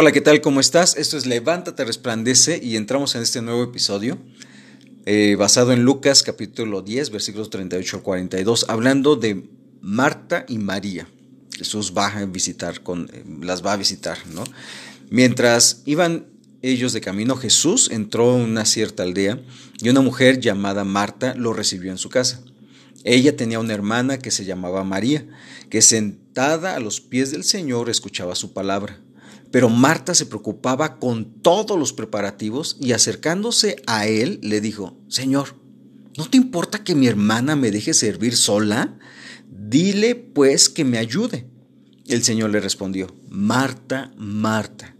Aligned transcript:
Hola, 0.00 0.12
¿qué 0.12 0.20
tal? 0.20 0.40
¿Cómo 0.40 0.60
estás? 0.60 0.96
Esto 0.96 1.16
es 1.16 1.26
Levántate, 1.26 1.84
resplandece 1.84 2.60
y 2.62 2.76
entramos 2.76 3.16
en 3.16 3.22
este 3.22 3.42
nuevo 3.42 3.64
episodio 3.64 4.16
eh, 5.06 5.34
basado 5.36 5.72
en 5.72 5.82
Lucas 5.82 6.22
capítulo 6.22 6.82
10, 6.82 7.10
versículos 7.10 7.50
38 7.50 7.96
al 7.96 8.02
42, 8.04 8.66
hablando 8.68 9.16
de 9.16 9.48
Marta 9.80 10.44
y 10.46 10.58
María. 10.58 11.08
Jesús 11.50 11.94
va 11.98 12.16
a 12.16 12.24
visitar, 12.26 12.76
eh, 12.76 13.24
las 13.40 13.66
va 13.66 13.72
a 13.72 13.76
visitar, 13.76 14.18
¿no? 14.32 14.44
Mientras 15.10 15.82
iban 15.84 16.26
ellos 16.62 16.92
de 16.92 17.00
camino, 17.00 17.34
Jesús 17.34 17.90
entró 17.90 18.36
en 18.36 18.42
una 18.42 18.66
cierta 18.66 19.02
aldea 19.02 19.42
y 19.82 19.88
una 19.88 20.00
mujer 20.00 20.38
llamada 20.38 20.84
Marta 20.84 21.34
lo 21.34 21.52
recibió 21.52 21.90
en 21.90 21.98
su 21.98 22.08
casa. 22.08 22.40
Ella 23.02 23.36
tenía 23.36 23.58
una 23.58 23.74
hermana 23.74 24.20
que 24.20 24.30
se 24.30 24.44
llamaba 24.44 24.84
María, 24.84 25.26
que 25.70 25.82
sentada 25.82 26.76
a 26.76 26.78
los 26.78 27.00
pies 27.00 27.32
del 27.32 27.42
Señor 27.42 27.90
escuchaba 27.90 28.36
su 28.36 28.52
palabra. 28.52 29.00
Pero 29.50 29.68
Marta 29.70 30.14
se 30.14 30.26
preocupaba 30.26 30.98
con 30.98 31.40
todos 31.42 31.78
los 31.78 31.92
preparativos 31.92 32.76
y 32.80 32.92
acercándose 32.92 33.82
a 33.86 34.06
él 34.06 34.38
le 34.42 34.60
dijo, 34.60 34.98
Señor, 35.08 35.56
¿no 36.16 36.28
te 36.28 36.36
importa 36.36 36.84
que 36.84 36.94
mi 36.94 37.06
hermana 37.06 37.56
me 37.56 37.70
deje 37.70 37.94
servir 37.94 38.36
sola? 38.36 38.98
Dile 39.50 40.14
pues 40.14 40.68
que 40.68 40.84
me 40.84 40.98
ayude. 40.98 41.46
El 42.06 42.24
Señor 42.24 42.50
le 42.50 42.60
respondió, 42.60 43.14
Marta, 43.28 44.12
Marta, 44.16 44.94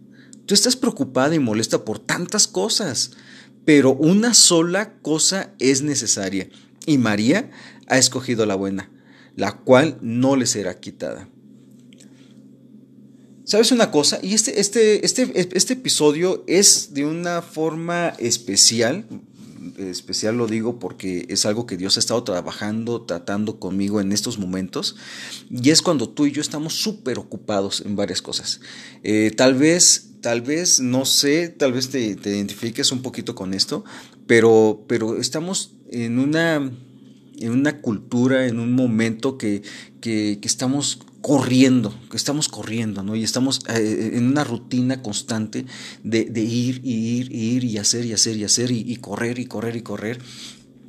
tú 0.46 0.54
estás 0.54 0.76
preocupada 0.76 1.34
y 1.34 1.38
molesta 1.38 1.84
por 1.84 1.98
tantas 1.98 2.46
cosas, 2.46 3.12
pero 3.65 3.92
una 3.92 4.34
sola 4.34 4.95
cosa 5.01 5.52
es 5.59 5.82
necesaria, 5.82 6.48
y 6.87 6.98
María 6.98 7.51
ha 7.87 7.98
escogido 7.98 8.46
la 8.46 8.54
buena, 8.54 8.90
la 9.37 9.52
cual 9.52 9.98
no 10.01 10.37
le 10.37 10.46
será 10.46 10.80
quitada. 10.80 11.28
¿Sabes 13.48 13.73
una 13.73 13.91
cosa? 13.91 14.20
Y 14.23 14.34
este, 14.34 14.61
este, 14.61 15.07
este, 15.07 15.33
este 15.55 15.73
episodio 15.73 16.45
es 16.47 16.93
de 16.93 17.07
una 17.07 17.41
forma 17.41 18.10
especial, 18.18 19.07
especial 19.79 20.37
lo 20.37 20.46
digo 20.46 20.79
porque 20.79 21.24
es 21.30 21.46
algo 21.46 21.65
que 21.65 21.79
Dios 21.79 21.96
ha 21.96 22.01
estado 22.01 22.23
trabajando, 22.24 23.07
tratando 23.07 23.59
conmigo 23.59 24.02
en 24.02 24.13
estos 24.13 24.38
momentos, 24.38 24.96
y 25.51 25.71
es 25.71 25.80
cuando 25.80 26.10
tú 26.10 26.27
y 26.27 26.32
yo 26.32 26.43
estamos 26.43 26.74
súper 26.74 27.18
ocupados 27.18 27.82
en 27.87 27.96
varias 27.96 28.21
cosas. 28.21 28.60
Eh, 29.02 29.32
tal 29.35 29.55
vez, 29.55 30.10
tal 30.21 30.43
vez, 30.43 30.80
no 30.80 31.07
sé, 31.07 31.49
tal 31.49 31.73
vez 31.73 31.88
te, 31.88 32.01
identifiques 32.02 32.93
un 32.93 33.01
poquito 33.01 33.35
con 33.35 33.55
esto, 33.55 33.83
pero, 34.27 34.85
pero 34.87 35.18
estamos 35.18 35.73
en 35.90 36.18
una, 36.18 36.57
en 37.38 37.51
una 37.51 37.80
cultura, 37.80 38.46
en 38.46 38.60
un 38.60 38.74
momento 38.74 39.38
que, 39.38 39.62
que 40.02 40.38
estamos 40.43 40.99
corriendo, 41.29 41.95
que 42.10 42.16
estamos 42.16 42.48
corriendo, 42.48 43.02
¿no? 43.02 43.15
Y 43.15 43.23
estamos 43.23 43.60
eh, 43.68 44.12
en 44.15 44.29
una 44.29 44.45
rutina 44.45 45.02
constante 45.02 45.66
de, 46.02 46.23
ir 46.40 46.80
y 46.82 47.18
ir 47.18 47.30
y 47.30 47.51
ir 47.57 47.65
y 47.65 47.76
hacer 47.76 48.07
y 48.07 48.15
hacer 48.15 48.38
y 48.38 48.45
hacer 48.45 48.71
y, 48.71 48.96
correr 48.96 49.38
y 49.38 49.45
correr 49.45 49.76
y 49.76 49.82
correr. 49.82 50.23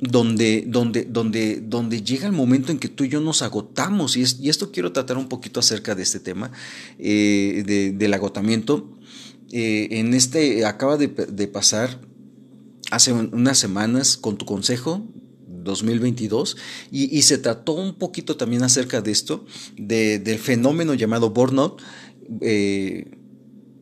Donde, 0.00 0.64
donde, 0.66 1.04
donde, 1.04 1.60
donde 1.60 2.02
llega 2.02 2.26
el 2.26 2.32
momento 2.32 2.72
en 2.72 2.78
que 2.78 2.88
tú 2.88 3.04
y 3.04 3.10
yo 3.10 3.20
nos 3.20 3.42
agotamos, 3.42 4.16
y, 4.16 4.22
esto 4.48 4.72
quiero 4.72 4.92
tratar 4.92 5.18
un 5.18 5.28
poquito 5.28 5.60
acerca 5.60 5.94
de 5.94 6.04
este 6.04 6.20
tema, 6.20 6.52
eh, 6.98 7.92
del 7.94 8.14
agotamiento. 8.14 8.96
Eh, 9.52 9.88
en 9.90 10.14
este, 10.14 10.64
acaba 10.64 10.96
de 10.96 11.48
pasar 11.48 12.00
hace 12.90 13.12
unas 13.12 13.58
semanas 13.58 14.16
con 14.16 14.38
tu 14.38 14.46
consejo 14.46 15.06
2022 15.62 16.56
y, 16.90 17.22
se 17.22 17.38
trató 17.38 17.72
un 17.72 17.94
poquito 17.94 18.36
también 18.36 18.62
acerca 18.62 19.00
de 19.00 19.10
esto, 19.10 19.44
del 19.76 20.38
fenómeno 20.38 20.94
llamado 20.94 21.30
burnout 21.30 21.82
eh, 22.40 23.10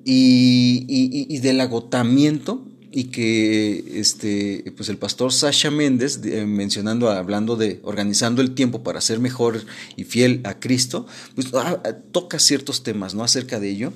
y, 0.05 1.39
del 1.39 1.61
agotamiento 1.61 2.65
y 2.91 3.05
que 3.05 4.01
este 4.01 4.73
pues 4.75 4.89
el 4.89 4.97
pastor 4.97 5.31
Sasha 5.31 5.71
Méndez 5.71 6.21
mencionando 6.47 7.11
hablando 7.11 7.55
de 7.57 7.81
organizando 7.83 8.41
el 8.41 8.55
tiempo 8.55 8.83
para 8.83 9.03
ser 9.03 9.21
mejor 9.21 9.63
y 9.97 10.05
fiel 10.05 10.41
a 10.45 10.59
Cristo 10.59 11.07
pues 11.35 11.49
ah, 11.53 11.83
toca 12.13 12.39
ciertos 12.39 12.83
temas 12.83 13.15
no 13.15 13.23
acerca 13.23 13.61
de 13.61 13.69
ello 13.69 13.93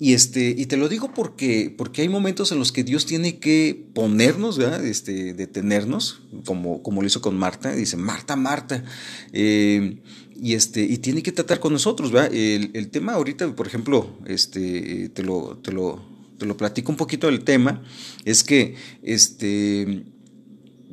y, 0.00 0.12
este, 0.14 0.54
y 0.56 0.66
te 0.66 0.76
lo 0.76 0.88
digo 0.88 1.12
porque, 1.14 1.72
porque 1.76 2.02
hay 2.02 2.08
momentos 2.08 2.50
en 2.50 2.58
los 2.58 2.72
que 2.72 2.82
Dios 2.82 3.06
tiene 3.06 3.38
que 3.38 3.86
ponernos, 3.94 4.58
Este, 4.58 5.34
detenernos, 5.34 6.22
como, 6.44 6.82
como 6.82 7.00
lo 7.00 7.06
hizo 7.06 7.20
con 7.20 7.36
Marta. 7.36 7.72
Dice, 7.72 7.96
Marta, 7.96 8.34
Marta. 8.34 8.84
Eh, 9.32 9.98
y, 10.34 10.54
este, 10.54 10.82
y 10.82 10.98
tiene 10.98 11.22
que 11.22 11.32
tratar 11.32 11.60
con 11.60 11.72
nosotros. 11.72 12.12
El, 12.32 12.70
el, 12.74 12.90
tema 12.90 13.12
ahorita, 13.12 13.54
por 13.54 13.66
ejemplo, 13.66 14.18
este, 14.26 15.10
te, 15.10 15.22
lo, 15.22 15.58
te, 15.58 15.70
lo, 15.70 16.04
te 16.38 16.46
lo 16.46 16.56
platico 16.56 16.90
un 16.90 16.98
poquito 16.98 17.28
del 17.28 17.44
tema, 17.44 17.82
es 18.24 18.42
que 18.42 18.74
este, 19.02 20.04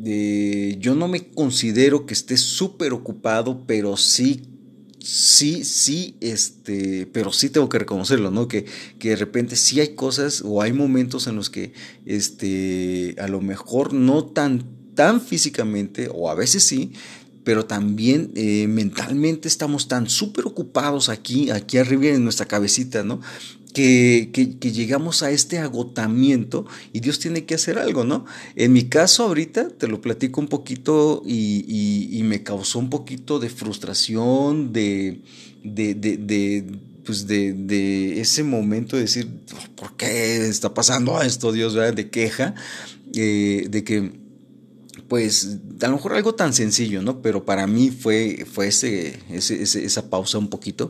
eh, 0.06 0.78
yo 0.80 0.96
no 0.96 1.08
me 1.08 1.28
considero 1.28 2.06
que 2.06 2.14
esté 2.14 2.38
súper 2.38 2.94
ocupado, 2.94 3.66
pero 3.66 3.98
sí 3.98 4.51
sí, 5.04 5.64
sí, 5.64 6.16
este, 6.22 7.08
pero 7.12 7.32
sí 7.32 7.50
tengo 7.50 7.70
que 7.70 7.80
reconocerlo, 7.80 8.32
¿no? 8.32 8.48
Que, 8.48 8.66
que 9.00 9.10
de 9.10 9.16
repente 9.16 9.56
sí 9.56 9.80
hay 9.80 9.96
cosas 9.96 10.42
o 10.46 10.62
hay 10.62 10.74
momentos 10.74 11.28
en 11.28 11.36
los 11.36 11.50
que, 11.50 11.74
este, 12.06 13.16
a 13.20 13.28
lo 13.28 13.42
mejor 13.42 13.94
no 13.94 14.26
tan, 14.26 14.64
tan 14.96 15.22
físicamente, 15.22 16.10
o 16.14 16.30
a 16.30 16.36
veces 16.36 16.64
sí, 16.64 16.94
pero 17.44 17.66
también 17.66 18.32
eh, 18.36 18.68
mentalmente 18.68 19.48
estamos 19.48 19.88
tan 19.88 20.10
súper 20.10 20.46
ocupados 20.46 21.10
aquí, 21.10 21.50
aquí 21.50 21.78
arriba 21.78 22.08
en 22.08 22.24
nuestra 22.24 22.46
cabecita, 22.46 23.04
¿no? 23.04 23.20
Que, 23.74 24.30
que, 24.34 24.72
llegamos 24.72 25.24
a 25.24 25.32
este 25.32 25.60
agotamiento 25.60 26.66
y 26.94 27.00
Dios 27.00 27.20
tiene 27.20 27.46
que 27.46 27.56
hacer 27.56 27.78
algo, 27.78 28.04
¿no? 28.04 28.26
En 28.56 28.74
mi 28.74 28.84
caso 28.84 29.24
ahorita 29.24 29.70
te 29.70 29.88
lo 29.88 30.02
platico 30.02 30.42
un 30.42 30.48
poquito 30.48 31.22
y, 31.26 32.22
me 32.24 32.44
causó 32.44 32.80
un 32.80 32.90
poquito 32.90 33.40
de 33.40 33.50
frustración, 33.50 34.72
de, 34.72 35.22
de, 35.64 35.96
de, 35.96 36.66
pues 37.04 37.28
de, 37.28 37.54
de, 37.54 38.22
ese 38.22 38.44
momento 38.44 38.96
de 38.96 39.04
decir, 39.04 39.28
¿por 39.76 39.98
qué 39.98 40.48
está 40.48 40.74
pasando 40.74 41.22
esto, 41.22 41.52
Dios? 41.52 41.74
De 41.74 42.10
queja, 42.10 42.56
eh, 43.16 43.68
de 43.70 43.84
que 43.84 44.21
pues 45.12 45.58
a 45.82 45.88
lo 45.88 45.98
mejor 45.98 46.14
algo 46.14 46.36
tan 46.36 46.54
sencillo, 46.54 47.02
¿no? 47.02 47.22
Pero 47.22 47.44
para 47.44 47.68
mí 47.68 47.90
fue, 47.90 48.46
fue 48.50 48.70
ese, 48.70 49.20
esa 49.30 50.10
pausa 50.10 50.38
un 50.38 50.48
poquito 50.48 50.90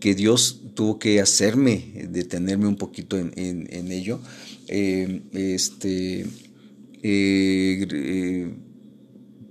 que 0.00 0.16
Dios 0.16 0.62
tuvo 0.74 0.98
que 0.98 1.20
hacerme 1.20 2.08
detenerme 2.10 2.66
un 2.66 2.74
poquito 2.74 3.16
en, 3.16 3.92
ello. 3.92 4.18
Eh, 4.66 5.22
este, 5.30 6.22
eh, 6.22 7.86
eh, 7.92 8.54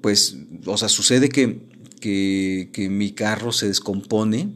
pues, 0.02 0.35
o 0.66 0.75
sea, 0.75 0.90
sucede 0.90 1.29
que, 1.29 1.62
que, 2.02 2.90
mi 2.90 3.12
carro 3.12 3.53
se 3.53 3.69
descompone 3.69 4.50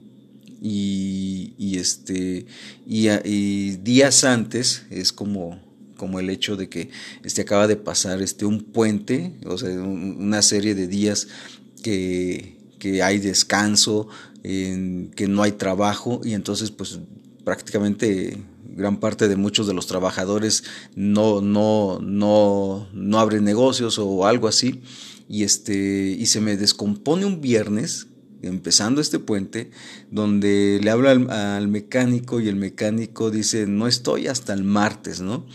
y, 0.61 1.77
este, 1.77 2.47
y 2.85 3.77
días 3.77 4.25
antes 4.25 4.83
es 4.89 5.13
como 5.13 5.57
como 5.97 6.19
el 6.19 6.29
hecho 6.29 6.55
de 6.55 6.69
que 6.69 6.89
este 7.23 7.41
acaba 7.41 7.67
de 7.67 7.75
pasar 7.75 8.21
este 8.21 8.45
un 8.45 8.61
puente, 8.61 9.33
o 9.45 9.57
sea, 9.57 9.69
una 9.71 10.41
serie 10.41 10.75
de 10.75 10.87
días 10.87 11.27
que, 11.81 12.59
hay 13.01 13.19
descanso, 13.19 14.09
en, 14.43 15.11
que 15.15 15.27
no 15.27 15.41
hay 15.41 15.53
trabajo 15.53 16.19
y 16.23 16.33
entonces 16.33 16.69
pues 16.69 16.99
prácticamente 17.45 18.43
gran 18.75 18.99
parte 18.99 19.27
de 19.27 19.35
muchos 19.37 19.67
de 19.67 19.73
los 19.73 19.87
trabajadores 19.87 20.63
no, 20.95 21.39
no, 21.39 21.99
no, 22.01 22.89
no 22.93 23.19
abren 23.19 23.45
negocios 23.45 23.99
o 23.99 24.25
algo 24.25 24.49
así 24.49 24.81
y 25.29 25.43
este 25.43 26.15
y 26.19 26.25
se 26.25 26.41
me 26.41 26.57
descompone 26.57 27.25
un 27.25 27.39
viernes 27.39 28.07
empezando 28.43 29.01
este 29.01 29.19
puente, 29.19 29.71
donde 30.11 30.79
le 30.83 30.89
habla 30.91 31.11
al, 31.11 31.29
al, 31.31 31.67
mecánico 31.67 32.39
y 32.39 32.47
el 32.49 32.55
mecánico 32.55 33.31
dice, 33.31 33.65
no 33.65 33.87
estoy 33.87 34.27
hasta 34.27 34.53
el 34.53 34.63
martes, 34.63 35.21
¿no? 35.21 35.45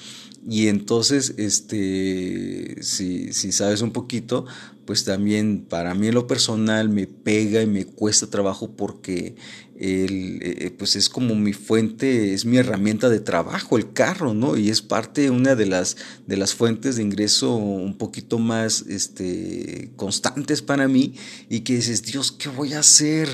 Y 0.50 0.68
entonces, 0.68 1.34
este, 1.36 2.76
si, 2.80 3.34
si 3.34 3.52
sabes 3.52 3.82
un 3.82 3.92
poquito, 3.92 4.46
pues 4.86 5.04
también 5.04 5.66
para 5.68 5.94
mí 5.94 6.08
en 6.08 6.14
lo 6.14 6.26
personal 6.26 6.88
me 6.88 7.06
pega 7.06 7.60
y 7.60 7.66
me 7.66 7.84
cuesta 7.84 8.28
trabajo 8.28 8.70
porque 8.74 9.36
el, 9.78 10.38
eh, 10.40 10.74
pues 10.76 10.96
es 10.96 11.10
como 11.10 11.34
mi 11.34 11.52
fuente, 11.52 12.32
es 12.32 12.46
mi 12.46 12.56
herramienta 12.56 13.10
de 13.10 13.20
trabajo, 13.20 13.76
el 13.76 13.92
carro, 13.92 14.32
¿no? 14.32 14.56
Y 14.56 14.70
es 14.70 14.80
parte, 14.80 15.28
una 15.28 15.54
de 15.54 15.66
las, 15.66 15.98
de 16.26 16.38
las 16.38 16.54
fuentes 16.54 16.96
de 16.96 17.02
ingreso 17.02 17.54
un 17.54 17.98
poquito 17.98 18.38
más 18.38 18.86
este, 18.88 19.90
constantes 19.96 20.62
para 20.62 20.88
mí 20.88 21.12
y 21.50 21.60
que 21.60 21.74
dices, 21.74 22.02
Dios, 22.02 22.32
¿qué 22.32 22.48
voy 22.48 22.72
a 22.72 22.78
hacer? 22.78 23.28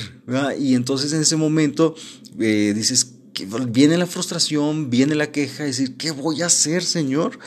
Y 0.58 0.74
entonces 0.74 1.12
en 1.12 1.20
ese 1.20 1.36
momento 1.36 1.94
eh, 2.40 2.72
dices, 2.74 3.13
viene 3.68 3.98
la 3.98 4.06
frustración, 4.06 4.90
viene 4.90 5.14
la 5.14 5.30
queja, 5.30 5.64
decir, 5.64 5.96
¿qué 5.96 6.10
voy 6.10 6.42
a 6.42 6.46
hacer, 6.46 6.82
Señor? 6.82 7.38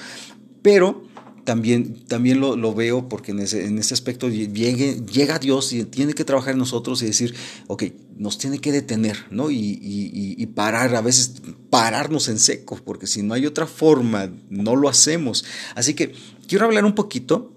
Pero 0.61 1.07
también, 1.47 2.03
también 2.07 2.41
lo, 2.41 2.57
lo 2.57 2.75
veo 2.75 3.07
porque 3.07 3.31
en 3.31 3.39
ese, 3.39 3.65
en 3.65 3.77
ese 3.77 3.93
aspecto 3.93 4.27
llegue, 4.27 5.01
llega 5.05 5.39
Dios 5.39 5.71
y 5.71 5.85
tiene 5.85 6.13
que 6.13 6.25
trabajar 6.25 6.51
en 6.51 6.59
nosotros 6.59 7.01
y 7.01 7.05
decir, 7.05 7.33
ok, 7.67 7.83
nos 8.17 8.37
tiene 8.37 8.59
que 8.59 8.73
detener, 8.73 9.17
¿no? 9.31 9.49
Y, 9.49 9.55
y, 9.55 10.35
y, 10.37 10.45
parar, 10.47 10.93
a 10.93 11.01
veces 11.01 11.35
pararnos 11.69 12.27
en 12.27 12.39
seco, 12.39 12.77
porque 12.83 13.07
si 13.07 13.23
no 13.23 13.33
hay 13.33 13.45
otra 13.45 13.65
forma, 13.65 14.29
no 14.49 14.75
lo 14.75 14.89
hacemos. 14.89 15.45
Así 15.73 15.93
que 15.93 16.13
quiero 16.49 16.65
hablar 16.65 16.83
un 16.83 16.95
poquito 16.95 17.53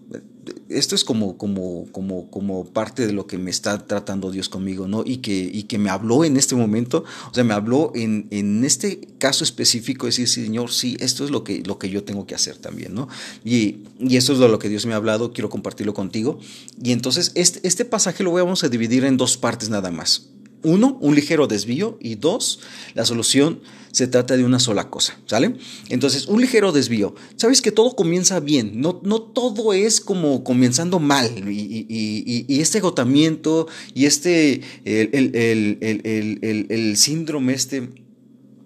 esto 0.69 0.95
es 0.95 1.05
como, 1.05 1.37
como, 1.37 1.87
como, 1.93 2.31
como 2.31 2.65
parte 2.65 3.07
de 3.07 3.13
lo 3.13 3.27
que 3.27 3.39
me 3.39 3.51
está 3.51 3.87
tratando 3.87 4.31
Dios 4.31 4.49
conmigo, 4.49 4.87
¿no? 4.87 5.03
Y 5.05 5.19
que, 5.19 5.51
y 5.53 5.65
que 5.65 5.79
me 5.79 5.91
habló 5.91 6.25
en 6.25 6.37
este 6.37 6.55
momento, 6.55 7.05
o 7.31 7.35
sea, 7.35 7.45
me 7.45 7.55
habló 7.55 7.93
en, 7.95 8.27
en 8.31 8.65
este 8.65 9.01
caso 9.19 9.45
específico, 9.45 10.07
decir, 10.07 10.29
Señor, 10.29 10.71
sí, 10.71 10.97
esto 11.01 11.25
es 11.25 11.31
lo 11.31 11.45
que, 11.45 11.63
lo 11.65 11.79
que 11.79 11.91
yo 11.91 12.05
tengo 12.05 12.27
que 12.27 12.35
hacer 12.35 12.57
también, 12.57 12.95
¿no? 12.95 13.09
Y, 13.45 13.81
y 13.99 14.17
eso 14.17 14.33
es 14.33 14.39
lo 14.39 14.59
que 14.59 14.69
Dios 14.69 14.87
me 14.87 14.95
ha 14.95 14.97
hablado, 14.97 15.33
quiero 15.33 15.51
compartirlo 15.51 15.95
contigo. 15.95 16.39
Y 16.83 16.93
entonces, 16.93 17.33
este, 17.35 17.67
este 17.67 17.85
pasaje 17.85 18.25
lo 18.25 18.33
vamos 18.33 18.65
a 18.65 18.69
dividir 18.69 19.05
en 19.05 19.17
dos 19.17 19.37
partes 19.37 19.71
nada 19.71 19.91
más. 19.91 20.31
Uno, 20.63 20.99
un 21.01 21.15
ligero 21.15 21.47
desvío 21.47 21.97
y 22.01 22.17
dos, 22.17 22.61
la 22.95 23.05
solución 23.05 23.61
se 23.93 24.07
trata 24.07 24.37
de 24.37 24.45
una 24.45 24.59
sola 24.59 24.89
cosa, 24.89 25.19
¿sale? 25.27 25.57
Entonces, 25.89 26.27
un 26.27 26.41
ligero 26.41 26.71
desvío. 26.73 27.15
Sabes 27.37 27.61
que 27.61 27.73
todo 27.73 27.97
comienza 27.97 28.39
bien, 28.41 28.81
no, 28.81 29.01
no 29.03 29.21
todo 29.21 29.73
es 29.73 30.01
como 30.01 30.45
comenzando 30.45 31.01
mal 31.01 31.31
y, 31.51 32.61
este 32.61 32.79
agotamiento 32.79 33.67
y 33.95 34.05
este, 34.05 34.61
el, 34.85 36.67
el 36.71 36.97
síndrome 36.97 37.55
este 37.55 37.89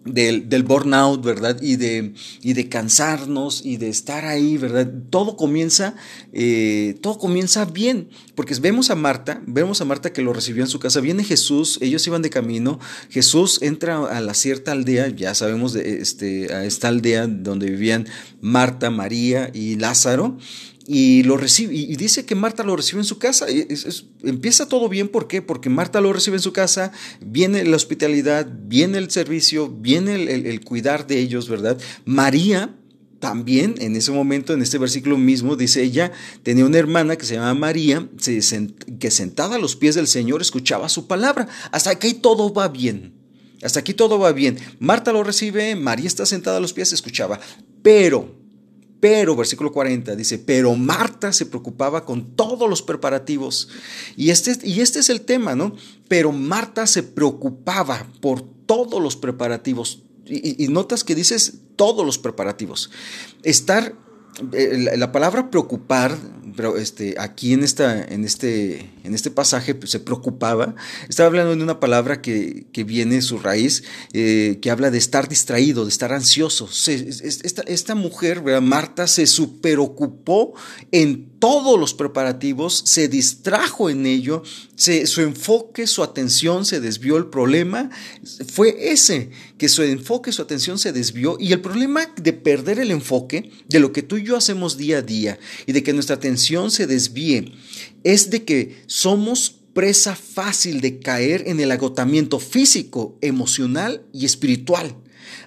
del, 0.04 0.48
del, 0.48 0.62
burnout, 0.62 1.24
¿verdad? 1.24 1.60
Y 1.62 1.76
de, 1.76 2.12
y 2.42 2.52
de 2.52 2.68
cansarnos 2.68 3.64
y 3.64 3.78
de 3.78 3.88
estar 3.88 4.24
ahí, 4.24 4.58
¿verdad? 4.58 4.90
Todo 5.10 5.36
comienza, 5.36 5.94
eh, 6.32 6.96
todo 7.00 7.18
comienza 7.18 7.64
bien, 7.64 8.08
porque 8.34 8.54
vemos 8.56 8.90
a 8.90 8.94
Marta, 8.94 9.42
vemos 9.46 9.80
a 9.80 9.84
Marta 9.84 10.12
que 10.12 10.22
lo 10.22 10.32
recibió 10.32 10.62
en 10.62 10.68
su 10.68 10.78
casa, 10.78 11.00
viene 11.00 11.24
Jesús, 11.24 11.78
ellos 11.80 12.06
iban 12.06 12.22
de 12.22 12.30
camino, 12.30 12.78
Jesús 13.10 13.60
entra 13.62 14.04
a 14.06 14.20
la 14.20 14.34
cierta 14.34 14.72
aldea, 14.72 15.08
ya 15.08 15.34
sabemos 15.34 15.72
de 15.72 15.98
este, 15.98 16.52
a 16.52 16.64
esta 16.64 16.88
aldea 16.88 17.26
donde 17.26 17.70
vivían 17.70 18.06
Marta, 18.40 18.90
María 18.90 19.50
y 19.54 19.76
Lázaro, 19.76 20.36
y 20.86 21.22
lo 21.22 21.36
recibe 21.36 21.74
y 21.74 21.96
dice 21.96 22.26
que 22.26 22.34
Marta 22.34 22.62
lo 22.62 22.76
recibe 22.76 23.00
en 23.00 23.06
su 23.06 23.18
casa. 23.18 23.46
empieza 24.22 24.68
todo 24.68 24.88
bien, 24.88 25.08
¿por 25.08 25.28
qué? 25.28 25.40
Porque 25.40 25.70
Marta 25.70 26.00
lo 26.00 26.12
recibe 26.12 26.36
en 26.36 26.42
su 26.42 26.52
casa, 26.52 26.92
viene 27.24 27.64
la 27.64 27.76
hospitalidad, 27.76 28.46
viene 28.66 28.98
el 28.98 29.10
servicio, 29.10 29.68
viene 29.68 30.14
el, 30.14 30.60
cuidar 30.62 31.06
de 31.06 31.20
ellos, 31.20 31.48
¿verdad? 31.48 31.78
María 32.04 32.76
también 33.18 33.76
en 33.78 33.96
ese 33.96 34.12
momento, 34.12 34.52
en 34.52 34.60
este 34.60 34.76
versículo 34.76 35.16
mismo, 35.16 35.56
dice 35.56 35.82
ella, 35.82 36.12
tenía 36.42 36.66
una 36.66 36.78
hermana 36.78 37.16
que 37.16 37.24
se 37.24 37.34
llamaba 37.34 37.54
María, 37.54 38.06
que 39.00 39.10
sentada 39.10 39.56
a 39.56 39.58
los 39.58 39.76
pies 39.76 39.94
del 39.94 40.06
Señor 40.06 40.42
escuchaba 40.42 40.90
su 40.90 41.06
palabra. 41.06 41.48
Hasta 41.72 41.90
aquí 41.90 42.12
todo 42.12 42.52
va 42.52 42.68
bien. 42.68 43.14
Hasta 43.62 43.80
aquí 43.80 43.94
todo 43.94 44.18
va 44.18 44.32
bien. 44.32 44.58
Marta 44.78 45.10
lo 45.10 45.24
recibe, 45.24 45.74
María 45.74 46.06
está 46.06 46.26
sentada 46.26 46.58
a 46.58 46.60
los 46.60 46.74
pies, 46.74 46.92
escuchaba. 46.92 47.40
Pero 47.82 48.43
pero, 49.04 49.36
versículo 49.36 49.70
40 49.70 50.16
dice, 50.16 50.38
pero 50.38 50.74
Marta 50.76 51.30
se 51.30 51.44
preocupaba 51.44 52.06
con 52.06 52.34
todos 52.36 52.70
los 52.70 52.80
preparativos. 52.80 53.68
Y 54.16 54.30
este, 54.30 54.56
y 54.66 54.80
este 54.80 55.00
es 55.00 55.10
el 55.10 55.20
tema, 55.20 55.54
¿no? 55.54 55.76
Pero 56.08 56.32
Marta 56.32 56.86
se 56.86 57.02
preocupaba 57.02 58.10
por 58.22 58.40
todos 58.64 59.02
los 59.02 59.14
preparativos. 59.16 60.04
Y, 60.24 60.68
notas 60.68 61.04
que 61.04 61.14
dices 61.14 61.58
todos 61.76 62.06
los 62.06 62.16
preparativos. 62.16 62.88
Estar, 63.42 63.94
la 64.52 65.12
palabra 65.12 65.50
preocupar 65.50 66.16
pero 66.56 66.76
este, 66.76 67.14
aquí 67.18 67.52
en, 67.52 67.62
esta, 67.62 68.04
en, 68.04 68.24
este, 68.24 68.90
en 69.02 69.14
este 69.14 69.30
pasaje 69.30 69.78
se 69.84 70.00
preocupaba, 70.00 70.74
estaba 71.08 71.26
hablando 71.26 71.54
de 71.56 71.62
una 71.62 71.80
palabra 71.80 72.22
que, 72.22 72.66
que 72.72 72.84
viene 72.84 73.22
su 73.22 73.38
raíz, 73.38 73.84
eh, 74.12 74.58
que 74.62 74.70
habla 74.70 74.90
de 74.90 74.98
estar 74.98 75.28
distraído, 75.28 75.84
de 75.84 75.90
estar 75.90 76.12
ansioso. 76.12 76.68
esta, 76.86 77.94
mujer, 77.94 78.42
Marta, 78.62 79.06
se 79.06 79.26
superocupó 79.26 80.54
en 80.92 81.34
todos 81.38 81.78
los 81.78 81.92
preparativos, 81.92 82.82
se 82.86 83.08
distrajo 83.08 83.90
en 83.90 84.06
ello, 84.06 84.42
su 84.76 85.20
enfoque, 85.20 85.86
su 85.86 86.02
atención 86.02 86.64
se 86.64 86.80
desvió. 86.80 87.16
El 87.16 87.26
problema 87.26 87.90
fue 88.50 88.92
ese, 88.92 89.30
que 89.64 89.70
su 89.70 89.82
enfoque, 89.82 90.30
su 90.30 90.42
atención 90.42 90.78
se 90.78 90.92
desvió. 90.92 91.38
Y 91.40 91.54
el 91.54 91.62
problema 91.62 92.06
de 92.20 92.34
perder 92.34 92.78
el 92.78 92.90
enfoque 92.90 93.50
de 93.66 93.80
lo 93.80 93.94
que 93.94 94.02
tú 94.02 94.18
y 94.18 94.22
yo 94.22 94.36
hacemos 94.36 94.76
día 94.76 94.98
a 94.98 95.02
día 95.02 95.38
y 95.64 95.72
de 95.72 95.82
que 95.82 95.94
nuestra 95.94 96.16
atención 96.16 96.70
se 96.70 96.86
desvíe 96.86 97.50
es 98.02 98.28
de 98.28 98.44
que 98.44 98.82
somos 98.86 99.54
presa 99.72 100.16
fácil 100.16 100.82
de 100.82 100.98
caer 100.98 101.44
en 101.46 101.60
el 101.60 101.70
agotamiento 101.70 102.40
físico, 102.40 103.16
emocional 103.22 104.02
y 104.12 104.26
espiritual. 104.26 104.94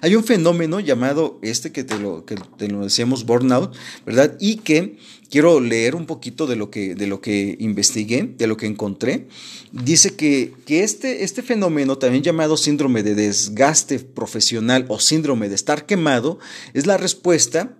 Hay 0.00 0.14
un 0.14 0.24
fenómeno 0.24 0.80
llamado 0.80 1.38
este 1.42 1.72
que 1.72 1.84
te 1.84 1.98
lo, 1.98 2.24
que 2.24 2.36
te 2.56 2.68
lo 2.68 2.82
decíamos 2.82 3.24
burnout, 3.24 3.74
¿verdad? 4.06 4.36
Y 4.40 4.56
que 4.56 4.98
quiero 5.30 5.60
leer 5.60 5.94
un 5.94 6.06
poquito 6.06 6.46
de 6.46 6.56
lo 6.56 6.70
que, 6.70 6.94
de 6.94 7.06
lo 7.06 7.20
que 7.20 7.56
investigué, 7.58 8.34
de 8.36 8.46
lo 8.46 8.56
que 8.56 8.66
encontré. 8.66 9.28
Dice 9.72 10.16
que, 10.16 10.52
que 10.66 10.82
este, 10.82 11.24
este 11.24 11.42
fenómeno, 11.42 11.98
también 11.98 12.22
llamado 12.22 12.56
síndrome 12.56 13.02
de 13.02 13.14
desgaste 13.14 13.98
profesional 13.98 14.86
o 14.88 14.98
síndrome 14.98 15.48
de 15.48 15.54
estar 15.54 15.86
quemado, 15.86 16.38
es 16.74 16.86
la 16.86 16.96
respuesta 16.96 17.76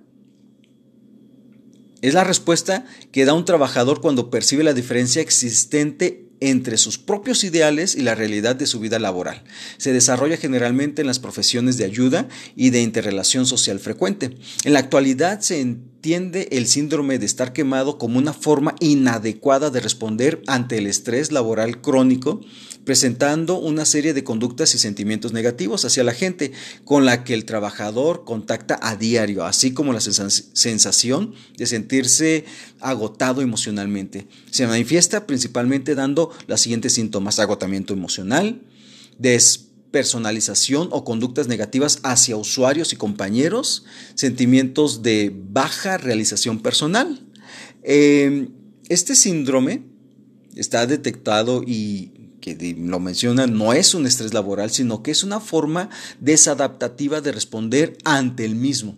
es 2.01 2.15
la 2.15 2.23
respuesta 2.23 2.85
que 3.11 3.25
da 3.25 3.35
un 3.35 3.45
trabajador 3.45 4.01
cuando 4.01 4.31
percibe 4.31 4.63
la 4.63 4.73
diferencia 4.73 5.21
existente 5.21 6.28
entre 6.41 6.77
sus 6.77 6.99
propios 6.99 7.45
ideales 7.45 7.95
y 7.95 8.03
la 8.03 8.15
realidad 8.15 8.57
de 8.57 8.67
su 8.67 8.81
vida 8.81 8.99
laboral. 8.99 9.43
Se 9.77 9.93
desarrolla 9.93 10.37
generalmente 10.37 11.01
en 11.01 11.07
las 11.07 11.19
profesiones 11.19 11.77
de 11.77 11.85
ayuda 11.85 12.29
y 12.57 12.71
de 12.71 12.83
interrelación 12.83 13.47
social 13.47 13.79
frecuente. 13.79 14.37
En 14.65 14.73
la 14.73 14.79
actualidad 14.79 15.41
se 15.41 15.61
entiende 15.61 16.49
el 16.53 16.67
síndrome 16.67 17.19
de 17.19 17.27
estar 17.27 17.53
quemado 17.53 17.99
como 17.99 18.19
una 18.19 18.33
forma 18.33 18.75
inadecuada 18.81 19.71
de 19.71 19.81
responder 19.81 20.43
ante 20.47 20.79
el 20.79 20.87
estrés 20.87 21.33
laboral 21.33 21.81
crónico 21.81 22.41
presentando 22.89 23.59
una 23.59 23.85
serie 23.85 24.15
de 24.15 24.25
conductas 24.25 24.75
y 24.75 24.79
sentimientos 24.79 25.35
negativos 25.35 25.85
hacia 25.85 26.05
la 26.05 26.15
gente 26.15 26.53
con 26.87 27.05
la 27.05 27.23
que 27.23 27.35
el 27.35 27.45
trabajador 27.45 28.25
contacta 28.25 28.81
a 28.81 28.97
diario, 28.97 29.45
así 29.45 29.75
como 29.75 29.93
la 29.93 30.01
sensación 30.01 31.35
de 31.59 31.67
sentirse 31.67 32.47
agotado 32.81 33.43
emocionalmente. 33.43 34.27
Se 34.51 34.67
manifiesta 34.67 35.27
principalmente 35.27 35.95
dando 35.95 36.33
los 36.47 36.63
siguientes 36.63 36.95
síntomas, 36.95 37.39
agotamiento 37.39 37.93
emocional, 37.93 38.63
despersonalización 39.19 40.89
o 40.91 41.05
conductas 41.05 41.47
negativas 41.47 41.99
hacia 42.05 42.39
usuarios 42.39 42.95
y 42.95 42.97
compañeros, 42.97 43.85
sentimientos 44.15 45.03
de 45.03 45.31
baja 45.51 45.99
realización 45.99 46.61
personal. 46.61 47.23
Em, 47.83 48.49
este 48.89 49.15
síndrome 49.15 49.83
está 50.57 50.87
detectado 50.87 51.63
y 51.63 52.18
lo 52.79 53.01
menciona, 53.01 53.47
no 53.47 53.73
es 53.73 53.95
un 53.95 54.07
estrés 54.07 54.35
laboral, 54.35 54.71
sino 54.71 55.03
que 55.03 55.11
es 55.11 55.25
una 55.25 55.41
forma 55.41 55.91
desadaptativa 56.21 57.21
de 57.21 57.33
responder 57.33 57.99
ante 58.05 58.45
el 58.45 58.55
mismo. 58.55 58.97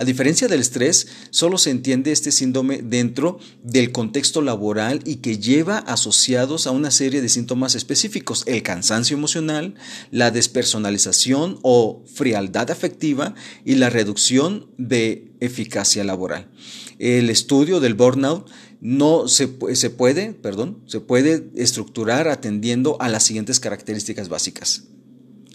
A 0.00 0.04
diferencia 0.04 0.48
del 0.48 0.60
estrés, 0.60 1.08
solo 1.30 1.58
se 1.58 1.70
entiende 1.70 2.12
este 2.12 2.32
síndrome 2.32 2.80
dentro 2.82 3.38
del 3.62 3.92
contexto 3.92 4.40
laboral 4.40 5.00
y 5.04 5.16
que 5.16 5.38
lleva 5.38 5.78
asociados 5.78 6.66
a 6.66 6.70
una 6.70 6.90
serie 6.90 7.20
de 7.20 7.28
síntomas 7.28 7.74
específicos, 7.74 8.44
el 8.46 8.62
cansancio 8.62 9.16
emocional, 9.16 9.74
la 10.10 10.30
despersonalización 10.30 11.58
o 11.62 12.02
frialdad 12.14 12.70
afectiva 12.70 13.34
y 13.64 13.74
la 13.74 13.90
reducción 13.90 14.70
de 14.78 15.32
eficacia 15.40 16.02
laboral. 16.02 16.50
El 16.98 17.28
estudio 17.28 17.80
del 17.80 17.94
burnout 17.94 18.48
no 18.80 19.28
se, 19.28 19.48
se, 19.74 19.90
puede, 19.90 20.32
perdón, 20.32 20.82
se 20.86 21.00
puede 21.00 21.50
estructurar 21.54 22.28
atendiendo 22.28 22.96
a 23.00 23.08
las 23.08 23.24
siguientes 23.24 23.60
características 23.60 24.28
básicas. 24.28 24.84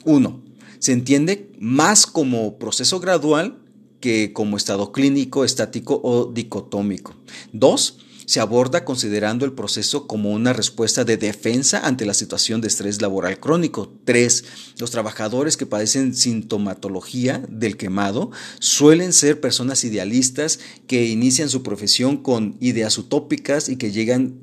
Uno, 0.03 0.43
se 0.79 0.91
entiende 0.91 1.51
más 1.59 2.05
como 2.05 2.57
proceso 2.59 2.99
gradual 2.99 3.57
que 3.99 4.33
como 4.33 4.57
estado 4.57 4.91
clínico, 4.91 5.43
estático 5.43 5.99
o 6.03 6.25
dicotómico. 6.25 7.15
Dos, 7.51 8.04
se 8.25 8.39
aborda 8.39 8.85
considerando 8.85 9.45
el 9.45 9.53
proceso 9.53 10.07
como 10.07 10.31
una 10.31 10.53
respuesta 10.53 11.03
de 11.05 11.17
defensa 11.17 11.85
ante 11.85 12.05
la 12.05 12.13
situación 12.13 12.61
de 12.61 12.67
estrés 12.67 13.01
laboral 13.01 13.39
crónico. 13.39 13.93
Tres, 14.03 14.45
los 14.77 14.91
trabajadores 14.91 15.57
que 15.57 15.65
padecen 15.65 16.15
sintomatología 16.15 17.43
del 17.49 17.77
quemado 17.77 18.31
suelen 18.59 19.13
ser 19.13 19.41
personas 19.41 19.83
idealistas 19.83 20.59
que 20.87 21.07
inician 21.07 21.49
su 21.49 21.63
profesión 21.63 22.17
con 22.17 22.57
ideas 22.59 22.97
utópicas 22.97 23.69
y 23.69 23.77
que 23.77 23.91
llegan 23.91 24.39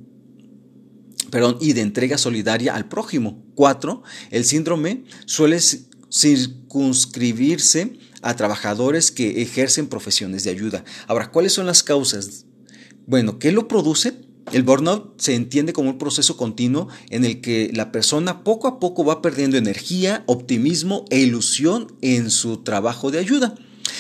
perdón, 1.30 1.56
y 1.60 1.72
de 1.72 1.80
entrega 1.80 2.18
solidaria 2.18 2.74
al 2.74 2.88
prójimo. 2.88 3.42
Cuatro, 3.54 4.02
el 4.30 4.44
síndrome 4.44 5.04
suele 5.24 5.58
circunscribirse 6.12 7.98
a 8.20 8.36
trabajadores 8.36 9.10
que 9.10 9.40
ejercen 9.40 9.86
profesiones 9.88 10.44
de 10.44 10.50
ayuda. 10.50 10.84
Ahora, 11.06 11.30
¿cuáles 11.30 11.54
son 11.54 11.64
las 11.66 11.82
causas? 11.82 12.44
Bueno, 13.06 13.38
¿qué 13.38 13.52
lo 13.52 13.68
produce? 13.68 14.14
El 14.52 14.64
burnout 14.64 15.20
se 15.20 15.34
entiende 15.34 15.72
como 15.72 15.90
un 15.90 15.98
proceso 15.98 16.36
continuo 16.36 16.88
en 17.10 17.24
el 17.24 17.40
que 17.40 17.70
la 17.72 17.92
persona 17.92 18.42
poco 18.44 18.68
a 18.68 18.80
poco 18.80 19.04
va 19.04 19.22
perdiendo 19.22 19.56
energía, 19.56 20.24
optimismo 20.26 21.04
e 21.10 21.20
ilusión 21.20 21.92
en 22.00 22.30
su 22.30 22.58
trabajo 22.58 23.10
de 23.10 23.18
ayuda. 23.18 23.54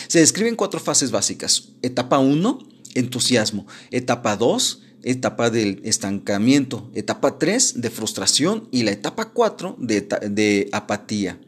Se 0.08 0.18
describen 0.18 0.56
cuatro 0.56 0.80
fases 0.80 1.10
básicas. 1.10 1.70
Etapa 1.82 2.18
1, 2.18 2.58
entusiasmo. 2.94 3.66
Etapa 3.90 4.36
2, 4.36 4.82
etapa 5.04 5.50
del 5.50 5.80
estancamiento. 5.84 6.90
Etapa 6.94 7.38
3, 7.38 7.80
de 7.80 7.90
frustración. 7.90 8.68
Y 8.70 8.82
la 8.82 8.90
etapa 8.90 9.30
4, 9.30 9.76
de, 9.78 10.00
de 10.30 10.68
apatía. 10.72 11.40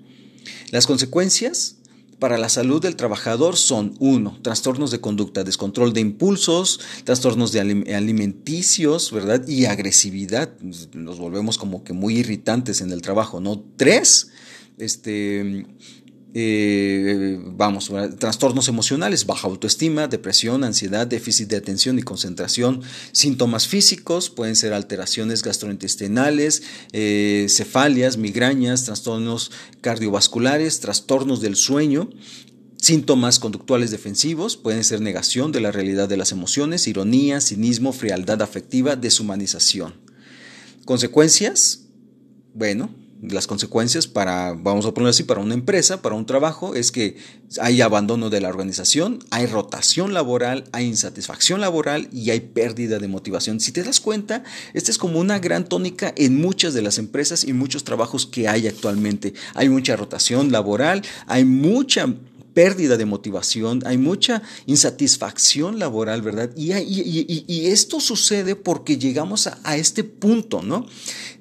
Las 0.70 0.86
consecuencias 0.86 1.76
para 2.24 2.38
la 2.38 2.48
salud 2.48 2.80
del 2.80 2.96
trabajador 2.96 3.54
son 3.54 3.96
1. 3.98 4.38
Trastornos 4.40 4.90
de 4.90 4.98
conducta, 4.98 5.44
descontrol 5.44 5.92
de 5.92 6.00
impulsos, 6.00 6.80
trastornos 7.04 7.52
de 7.52 7.60
alimenticios, 7.94 9.12
¿verdad? 9.12 9.46
Y 9.46 9.66
agresividad. 9.66 10.58
Nos 10.94 11.18
volvemos 11.18 11.58
como 11.58 11.84
que 11.84 11.92
muy 11.92 12.16
irritantes 12.16 12.80
en 12.80 12.92
el 12.92 13.02
trabajo, 13.02 13.40
¿no? 13.40 13.62
3. 13.76 14.30
Este, 14.78 15.66
eh, 16.34 17.38
vamos, 17.40 17.92
trastornos 18.18 18.66
emocionales, 18.68 19.24
baja 19.24 19.46
autoestima, 19.46 20.08
depresión, 20.08 20.64
ansiedad, 20.64 21.06
déficit 21.06 21.48
de 21.48 21.56
atención 21.56 21.96
y 21.98 22.02
concentración, 22.02 22.82
síntomas 23.12 23.68
físicos, 23.68 24.30
pueden 24.30 24.56
ser 24.56 24.72
alteraciones 24.72 25.44
gastrointestinales, 25.44 26.64
eh, 26.92 27.46
cefalias, 27.48 28.16
migrañas, 28.16 28.84
trastornos 28.84 29.52
cardiovasculares, 29.80 30.80
trastornos 30.80 31.40
del 31.40 31.54
sueño, 31.54 32.10
Síntomas 32.76 33.38
conductuales 33.38 33.90
defensivos 33.90 34.58
pueden 34.58 34.84
ser 34.84 35.00
negación 35.00 35.52
de 35.52 35.62
la 35.62 35.72
realidad 35.72 36.06
de 36.06 36.18
las 36.18 36.32
emociones, 36.32 36.86
ironía, 36.86 37.40
cinismo, 37.40 37.94
frialdad 37.94 38.42
afectiva, 38.42 38.94
deshumanización. 38.94 39.94
Consecuencias, 40.84 41.86
bueno, 42.52 42.94
las 43.30 43.46
consecuencias 43.46 44.06
para, 44.06 44.52
vamos 44.52 44.86
a 44.86 44.92
ponerlo 44.92 45.10
así, 45.10 45.24
para 45.24 45.40
una 45.40 45.54
empresa, 45.54 46.02
para 46.02 46.14
un 46.14 46.26
trabajo, 46.26 46.74
es 46.74 46.92
que 46.92 47.16
hay 47.60 47.80
abandono 47.80 48.30
de 48.30 48.40
la 48.40 48.48
organización, 48.48 49.20
hay 49.30 49.46
rotación 49.46 50.14
laboral, 50.14 50.64
hay 50.72 50.86
insatisfacción 50.86 51.60
laboral 51.60 52.08
y 52.12 52.30
hay 52.30 52.40
pérdida 52.40 52.98
de 52.98 53.08
motivación. 53.08 53.60
Si 53.60 53.72
te 53.72 53.82
das 53.82 54.00
cuenta, 54.00 54.44
esta 54.72 54.90
es 54.90 54.98
como 54.98 55.20
una 55.20 55.38
gran 55.38 55.64
tónica 55.64 56.12
en 56.16 56.40
muchas 56.40 56.74
de 56.74 56.82
las 56.82 56.98
empresas 56.98 57.44
y 57.44 57.52
muchos 57.52 57.84
trabajos 57.84 58.26
que 58.26 58.48
hay 58.48 58.66
actualmente. 58.66 59.34
Hay 59.54 59.68
mucha 59.68 59.96
rotación 59.96 60.52
laboral, 60.52 61.02
hay 61.26 61.44
mucha 61.44 62.06
pérdida 62.54 62.96
de 62.96 63.04
motivación, 63.04 63.82
hay 63.84 63.98
mucha 63.98 64.42
insatisfacción 64.66 65.78
laboral, 65.78 66.22
¿verdad? 66.22 66.50
Y, 66.56 66.72
esto 67.66 68.00
sucede 68.00 68.54
porque 68.54 68.96
llegamos 68.96 69.48
a, 69.48 69.76
este 69.76 70.04
punto, 70.04 70.62
¿no? 70.62 70.86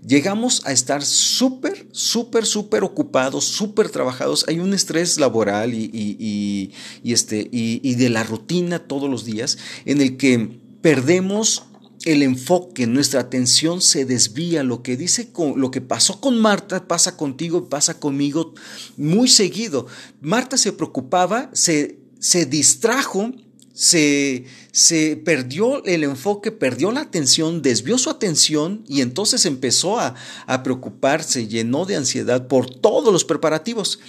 Llegamos 0.06 0.66
a 0.66 0.72
estar 0.72 1.04
súper, 1.06 1.88
súper, 1.92 2.46
súper 2.46 2.84
ocupados, 2.84 3.46
súper 3.46 3.90
trabajados. 3.90 4.46
Hay 4.48 4.60
un 4.60 4.74
estrés 4.74 5.20
laboral 5.20 5.74
y, 5.74 6.72
este, 7.04 7.48
y 7.52 7.96
de 7.96 8.10
la 8.10 8.24
rutina 8.24 8.80
todos 8.80 9.10
los 9.10 9.24
días 9.24 9.58
en 9.86 10.02
el 10.02 10.18
que 10.18 10.60
perdemos 10.82 11.64
el 12.06 12.22
enfoque, 12.24 12.88
nuestra 12.88 13.22
atención 13.22 13.82
se 13.82 14.06
desvía. 14.06 14.64
Lo 14.64 14.84
que 14.84 14.98
dice 14.98 15.32
lo 15.56 15.72
que 15.72 15.82
pasó 15.82 16.20
con 16.20 16.40
Marta 16.40 16.88
pasa 16.88 17.18
contigo, 17.18 17.70
pasa 17.70 18.00
conmigo 18.00 18.54
muy 18.98 19.28
seguido. 19.28 19.88
Marta 20.22 20.58
se 20.58 20.74
preocupaba, 20.74 21.50
se, 21.54 22.00
se 22.20 22.46
distrajo 22.46 23.32
se, 23.74 24.46
se, 24.72 25.18
perdió 25.18 25.84
el 25.86 26.04
enfoque, 26.04 26.52
perdió 26.52 26.92
la 26.92 27.02
atención, 27.02 27.64
desvió 27.64 27.98
su 27.98 28.12
atención 28.12 28.84
y 28.88 29.02
entonces 29.02 29.48
empezó 29.48 30.00
a, 30.00 30.14
a, 30.46 30.62
preocuparse, 30.62 31.48
llenó 31.48 31.86
de 31.86 31.96
ansiedad 31.96 32.48
por 32.48 32.70
todos 32.70 33.12
los 33.12 33.26
preparativos. 33.26 34.00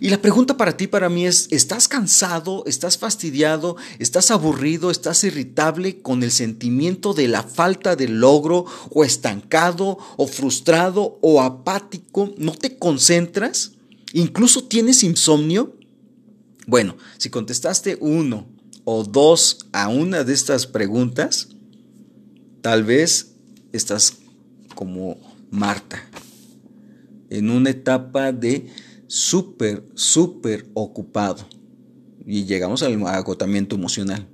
Y 0.00 0.10
la 0.10 0.20
pregunta 0.20 0.56
para 0.56 0.76
ti, 0.76 0.88
para 0.88 1.08
mí 1.08 1.26
es, 1.26 1.46
¿estás 1.52 1.86
cansado? 1.86 2.64
¿Estás 2.66 2.98
fastidiado? 2.98 3.76
¿Estás 4.00 4.32
aburrido? 4.32 4.90
¿Estás 4.90 5.22
irritable 5.22 6.02
con 6.02 6.24
el 6.24 6.32
sentimiento 6.32 7.14
de 7.14 7.28
la 7.28 7.44
falta 7.44 7.94
de 7.94 8.08
logro 8.08 8.64
o 8.90 9.04
estancado 9.04 9.98
o 10.16 10.26
frustrado 10.26 11.18
o 11.22 11.40
apático? 11.40 12.34
¿No 12.38 12.52
te 12.54 12.76
concentras? 12.76 13.74
¿Incluso 14.12 14.64
tienes 14.64 15.04
insomnio? 15.04 15.76
Bueno, 16.66 16.96
si 17.18 17.30
contestaste 17.30 17.96
uno, 18.00 18.46
o 18.84 19.04
dos 19.04 19.66
a 19.72 19.88
una 19.88 20.24
de 20.24 20.32
estas 20.32 20.66
preguntas, 20.66 21.48
tal 22.60 22.84
vez 22.84 23.34
estás 23.72 24.18
como 24.74 25.16
Marta, 25.50 26.02
en 27.30 27.50
una 27.50 27.70
etapa 27.70 28.32
de 28.32 28.66
súper, 29.06 29.84
súper 29.94 30.66
ocupado 30.74 31.46
y 32.26 32.44
llegamos 32.44 32.82
al 32.82 33.06
agotamiento 33.06 33.76
emocional. 33.76 34.26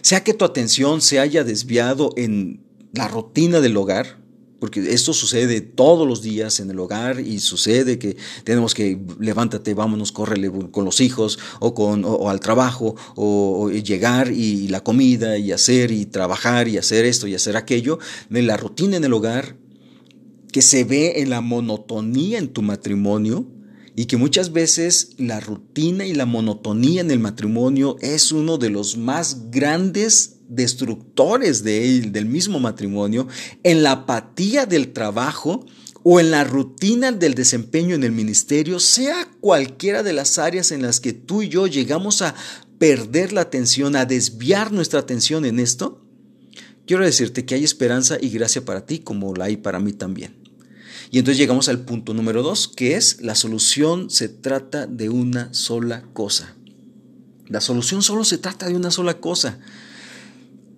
Sea 0.00 0.24
que 0.24 0.34
tu 0.34 0.44
atención 0.44 1.00
se 1.00 1.18
haya 1.18 1.44
desviado 1.44 2.12
en 2.16 2.64
la 2.92 3.08
rutina 3.08 3.60
del 3.60 3.76
hogar, 3.76 4.18
porque 4.58 4.92
esto 4.92 5.12
sucede 5.12 5.60
todos 5.60 6.06
los 6.08 6.22
días 6.22 6.60
en 6.60 6.70
el 6.70 6.78
hogar 6.78 7.20
y 7.20 7.40
sucede 7.40 7.98
que 7.98 8.16
tenemos 8.44 8.74
que 8.74 8.98
levántate, 9.18 9.74
vámonos, 9.74 10.12
córrele 10.12 10.50
con 10.70 10.84
los 10.84 11.00
hijos 11.00 11.38
o, 11.60 11.74
con, 11.74 12.04
o, 12.04 12.30
al 12.30 12.40
trabajo 12.40 12.96
o, 13.16 13.70
llegar 13.70 14.32
y 14.32 14.68
la 14.68 14.82
comida 14.82 15.36
y 15.38 15.52
hacer 15.52 15.90
y 15.90 16.06
trabajar 16.06 16.68
y 16.68 16.78
hacer 16.78 17.04
esto 17.04 17.26
y 17.26 17.34
hacer 17.34 17.56
aquello. 17.56 17.98
La 18.30 18.56
rutina 18.56 18.96
en 18.96 19.04
el 19.04 19.12
hogar 19.12 19.56
que 20.52 20.62
se 20.62 20.84
ve 20.84 21.20
en 21.20 21.30
la 21.30 21.40
monotonía 21.40 22.38
en 22.38 22.48
tu 22.48 22.62
matrimonio 22.62 23.46
y 23.96 24.04
que 24.04 24.18
muchas 24.18 24.52
veces 24.52 25.12
la 25.16 25.40
rutina 25.40 26.04
y 26.04 26.12
la 26.12 26.26
monotonía 26.26 27.00
en 27.00 27.10
el 27.10 27.18
matrimonio 27.18 27.96
es 28.02 28.30
uno 28.30 28.58
de 28.58 28.68
los 28.68 28.98
más 28.98 29.50
grandes 29.50 30.36
destructores 30.48 31.64
de 31.64 32.02
del 32.02 32.26
mismo 32.26 32.60
matrimonio, 32.60 33.26
en 33.62 33.82
la 33.82 33.92
apatía 33.92 34.66
del 34.66 34.92
trabajo 34.92 35.64
o 36.02 36.20
en 36.20 36.30
la 36.30 36.44
rutina 36.44 37.10
del 37.10 37.34
desempeño 37.34 37.94
en 37.94 38.04
el 38.04 38.12
ministerio, 38.12 38.78
sea 38.78 39.28
cualquiera 39.40 40.02
de 40.02 40.12
las 40.12 40.38
áreas 40.38 40.70
en 40.70 40.82
las 40.82 41.00
que 41.00 41.14
tú 41.14 41.42
y 41.42 41.48
yo 41.48 41.66
llegamos 41.66 42.20
a 42.20 42.34
perder 42.78 43.32
la 43.32 43.40
atención, 43.40 43.96
a 43.96 44.04
desviar 44.04 44.72
nuestra 44.72 45.00
atención 45.00 45.46
en 45.46 45.58
esto, 45.58 46.04
quiero 46.86 47.02
decirte 47.02 47.46
que 47.46 47.54
hay 47.54 47.64
esperanza 47.64 48.18
y 48.20 48.28
gracia 48.28 48.64
para 48.64 48.84
ti 48.84 48.98
como 48.98 49.34
la 49.34 49.46
hay 49.46 49.56
para 49.56 49.80
mí 49.80 49.92
también. 49.92 50.45
Y 51.10 51.18
entonces 51.18 51.38
llegamos 51.38 51.68
al 51.68 51.80
punto 51.80 52.14
número 52.14 52.42
dos, 52.42 52.68
que 52.68 52.96
es 52.96 53.20
la 53.20 53.34
solución 53.34 54.10
se 54.10 54.28
trata 54.28 54.86
de 54.86 55.08
una 55.08 55.52
sola 55.54 56.02
cosa. 56.12 56.56
La 57.48 57.60
solución 57.60 58.02
solo 58.02 58.24
se 58.24 58.38
trata 58.38 58.66
de 58.66 58.74
una 58.74 58.90
sola 58.90 59.20
cosa. 59.20 59.58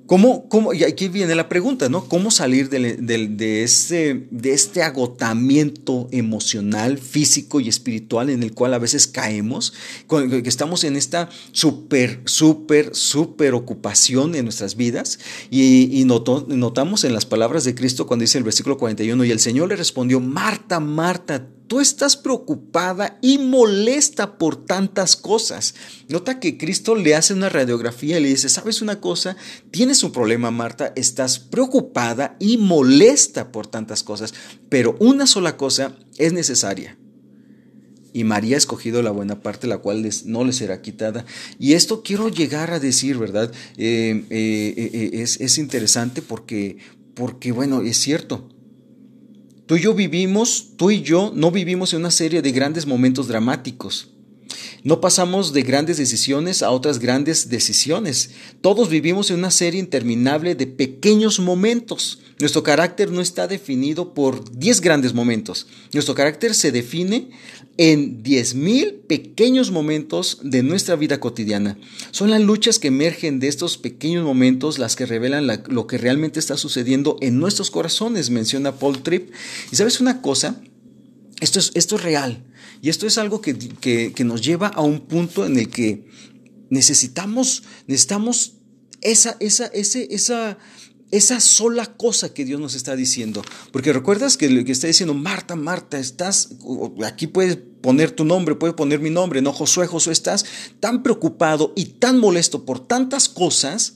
¿Cómo, 0.09 0.49
cómo, 0.49 0.73
y 0.73 0.85
aquí 0.85 1.09
viene 1.09 1.35
la 1.35 1.51
pregunta, 1.51 1.91
¿no? 1.91 2.09
¿Cómo 2.09 2.31
salir 2.31 2.71
de, 2.71 2.97
de, 2.97 3.63
este, 3.63 4.27
de 4.31 4.53
este 4.55 4.83
agotamiento 4.83 6.09
emocional, 6.13 6.97
físico 6.97 7.61
y 7.61 7.69
espiritual 7.69 8.31
en 8.31 8.43
el 8.43 8.55
cual 8.55 8.73
a 8.73 8.79
veces 8.79 9.07
caemos? 9.07 9.75
Que 10.09 10.43
estamos 10.47 10.85
en 10.85 10.97
esta 10.97 11.29
súper, 11.53 12.23
súper, 12.25 12.97
súper 12.97 13.53
ocupación 13.53 14.35
en 14.35 14.45
nuestras 14.45 14.77
vidas. 14.77 15.19
Y, 15.51 16.01
y 16.01 16.07
notamos 16.07 17.05
en 17.05 17.13
las 17.13 17.27
palabras 17.27 17.65
de 17.65 17.75
Cristo 17.75 18.07
cuando 18.07 18.23
dice 18.23 18.39
el 18.39 18.45
versículo 18.45 18.79
41, 18.79 19.23
y 19.27 19.31
el 19.31 19.41
Señor 19.41 19.69
le 19.69 19.77
respondió, 19.77 20.21
Marta, 20.21 20.81
Marta, 20.81 21.49
Tú 21.69 21.81
estás 21.81 22.17
preocupada 22.17 23.19
y 23.21 23.37
molesta 23.37 24.39
por 24.39 24.57
tantas 24.65 25.17
cosas. 25.17 25.75
Nota 26.09 26.41
que 26.41 26.57
Cristo 26.57 26.95
le 26.95 27.15
hace 27.15 27.35
una 27.35 27.51
radiografía 27.51 28.19
y 28.19 28.23
le 28.23 28.29
dice, 28.31 28.49
¿sabes 28.49 28.81
una 28.81 29.01
cosa? 29.01 29.37
Tienes 29.71 30.03
un 30.03 30.11
problema, 30.11 30.51
Marta, 30.51 30.95
estás 30.97 31.39
preocupada 31.39 32.37
y 32.41 32.57
molesta 32.57 33.53
por 33.53 33.67
tantas 33.67 34.03
cosas, 34.03 34.33
pero 34.71 34.97
una 34.99 35.27
sola 35.27 35.59
cosa 35.59 35.95
es 36.17 36.33
necesaria. 36.33 36.97
Y 38.15 38.25
María 38.25 38.57
ha 38.57 38.59
escogido 38.59 39.03
la 39.03 39.11
buena 39.11 39.43
parte, 39.43 39.67
la 39.67 39.79
cual 39.79 40.09
no 40.25 40.45
le 40.45 40.55
será 40.55 40.81
quitada. 40.81 41.27
Y 41.59 41.75
esto 41.75 42.03
quiero 42.03 42.31
llegar 42.31 42.73
a 42.73 42.81
decir, 42.81 43.19
¿verdad? 43.19 43.53
Eh, 43.77 44.25
eh, 44.31 44.91
eh, 44.93 45.11
es, 45.13 45.39
es, 45.41 45.59
interesante 45.59 46.23
porque, 46.23 46.79
porque, 47.15 47.53
bueno, 47.53 47.83
es 47.83 47.99
cierto. 47.99 48.49
Tú 49.69 49.77
y 49.77 49.83
yo 49.83 49.93
vivimos, 49.93 50.69
tú 50.79 50.91
y 50.91 51.03
yo 51.03 51.31
no 51.35 51.51
vivimos 51.51 51.93
en 51.93 52.01
una 52.01 52.11
serie 52.11 52.41
de 52.41 52.53
grandes 52.53 52.87
momentos 52.87 53.29
dramáticos. 53.29 54.09
No 54.83 55.03
pasamos 55.03 55.53
de 55.53 55.61
grandes 55.61 55.99
decisiones 55.99 56.63
a 56.63 56.71
otras 56.71 56.99
grandes 56.99 57.51
decisiones. 57.51 58.31
Todos 58.63 58.89
vivimos 58.89 59.31
en 59.31 59.37
una 59.37 59.51
serie 59.51 59.79
interminable 59.79 60.55
de 60.55 60.69
pequeños 60.69 61.39
momentos 61.39 62.21
Nuestro 62.41 62.63
carácter 62.63 63.11
no 63.11 63.21
está 63.21 63.49
definido 63.49 64.15
por 64.15 64.57
10 64.57 64.81
grandes 64.81 65.13
momentos. 65.13 65.67
Nuestro 65.93 66.15
carácter 66.15 66.55
se 66.55 66.71
define 66.71 67.31
en 67.79 68.23
10.000 68.23 69.07
pequeños 69.07 69.71
momentos 69.71 70.39
de 70.43 70.63
nuestra 70.63 70.95
vida 70.95 71.19
cotidiana. 71.19 71.79
Son 72.13 72.31
las 72.31 72.41
luchas 72.41 72.79
que 72.79 72.89
emergen 72.89 73.41
de 73.41 73.49
estos 73.49 73.77
pequeños 73.77 74.25
momentos 74.25 74.79
las 74.79 74.95
que 74.95 75.07
revelan 75.07 75.49
lo 75.67 75.87
que 75.87 75.99
realmente 75.99 76.39
está 76.39 76.57
sucediendo 76.57 77.17
en 77.21 77.39
nuestros 77.39 77.71
corazones, 77.71 78.31
menciona 78.31 78.77
Paul 78.77 79.03
Tripp. 79.03 79.33
Y 79.73 79.77
sabes 79.77 80.01
una 80.01 80.23
cosa, 80.23 80.61
esto 81.41 81.59
es, 81.59 81.73
esto 81.75 81.97
es 81.97 82.03
real. 82.03 82.45
Y 82.83 82.91
esto 82.91 83.07
es 83.07 83.19
algo 83.19 83.41
que, 83.41 83.57
que 83.59 84.25
nos 84.25 84.43
lleva 84.43 84.69
a 84.69 84.83
un 84.83 85.01
punto 85.01 85.45
en 85.45 85.59
el 85.59 85.69
que 85.69 86.07
necesitamos, 86.71 87.65
necesitamos 87.87 88.59
esa, 89.01 89.37
esa, 89.41 89.67
ese, 89.67 90.09
esa, 90.11 90.59
esa 91.11 91.41
sola 91.41 91.87
cosa 91.87 92.35
que 92.35 92.45
Dios 92.45 92.61
nos 92.61 92.75
está 92.75 92.97
diciendo. 92.97 93.43
Porque 93.73 93.93
recuerdas 93.93 94.37
que 94.37 94.51
lo 94.51 94.65
que 94.65 94.73
está 94.73 94.87
diciendo, 94.87 95.15
Marta, 95.15 95.57
Marta, 95.57 95.99
estás, 95.99 96.51
aquí 97.05 97.27
puedes 97.27 97.57
poner 97.57 98.11
tu 98.11 98.25
nombre, 98.25 98.55
puedes 98.55 98.75
poner 98.75 99.01
mi 99.01 99.11
nombre, 99.11 99.41
no 99.41 99.53
Josué, 99.53 99.87
Josué, 99.87 100.13
estás 100.13 100.45
tan 100.81 101.03
preocupado 101.03 101.73
y 101.77 101.85
tan 101.87 102.19
molesto 102.19 102.65
por 102.65 102.87
tantas 102.87 103.29
cosas, 103.29 103.95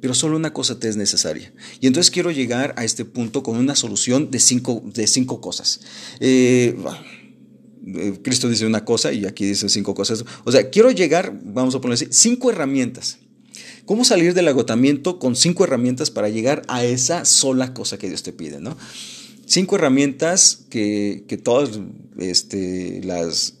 pero 0.00 0.14
solo 0.14 0.36
una 0.36 0.52
cosa 0.52 0.80
te 0.80 0.88
es 0.88 0.96
necesaria. 0.96 1.52
Y 1.80 1.86
entonces 1.86 2.10
quiero 2.10 2.30
llegar 2.30 2.74
a 2.76 2.84
este 2.84 3.04
punto 3.04 3.42
con 3.42 3.56
una 3.56 3.76
solución 3.76 4.30
de 4.30 4.40
cinco, 4.40 4.82
de 4.84 5.06
cinco 5.06 5.40
cosas. 5.40 5.80
Eh, 6.18 6.76
eh, 7.86 8.18
Cristo 8.22 8.48
dice 8.48 8.66
una 8.66 8.84
cosa 8.84 9.12
y 9.12 9.26
aquí 9.26 9.44
dice 9.44 9.68
cinco 9.68 9.94
cosas. 9.94 10.24
O 10.44 10.50
sea, 10.50 10.70
quiero 10.70 10.90
llegar, 10.90 11.38
vamos 11.44 11.74
a 11.76 11.80
poner 11.80 11.94
así, 11.94 12.08
cinco 12.10 12.50
herramientas 12.50 13.18
¿Cómo 13.84 14.04
salir 14.04 14.32
del 14.34 14.46
agotamiento 14.46 15.18
con 15.18 15.34
cinco 15.34 15.64
herramientas 15.64 16.10
para 16.10 16.28
llegar 16.28 16.62
a 16.68 16.84
esa 16.84 17.24
sola 17.24 17.74
cosa 17.74 17.98
que 17.98 18.08
Dios 18.08 18.22
te 18.22 18.32
pide? 18.32 18.60
¿no? 18.60 18.76
Cinco 19.44 19.74
herramientas 19.74 20.64
que, 20.70 21.24
todas 21.42 21.80
este, 22.18 23.00
las, 23.04 23.54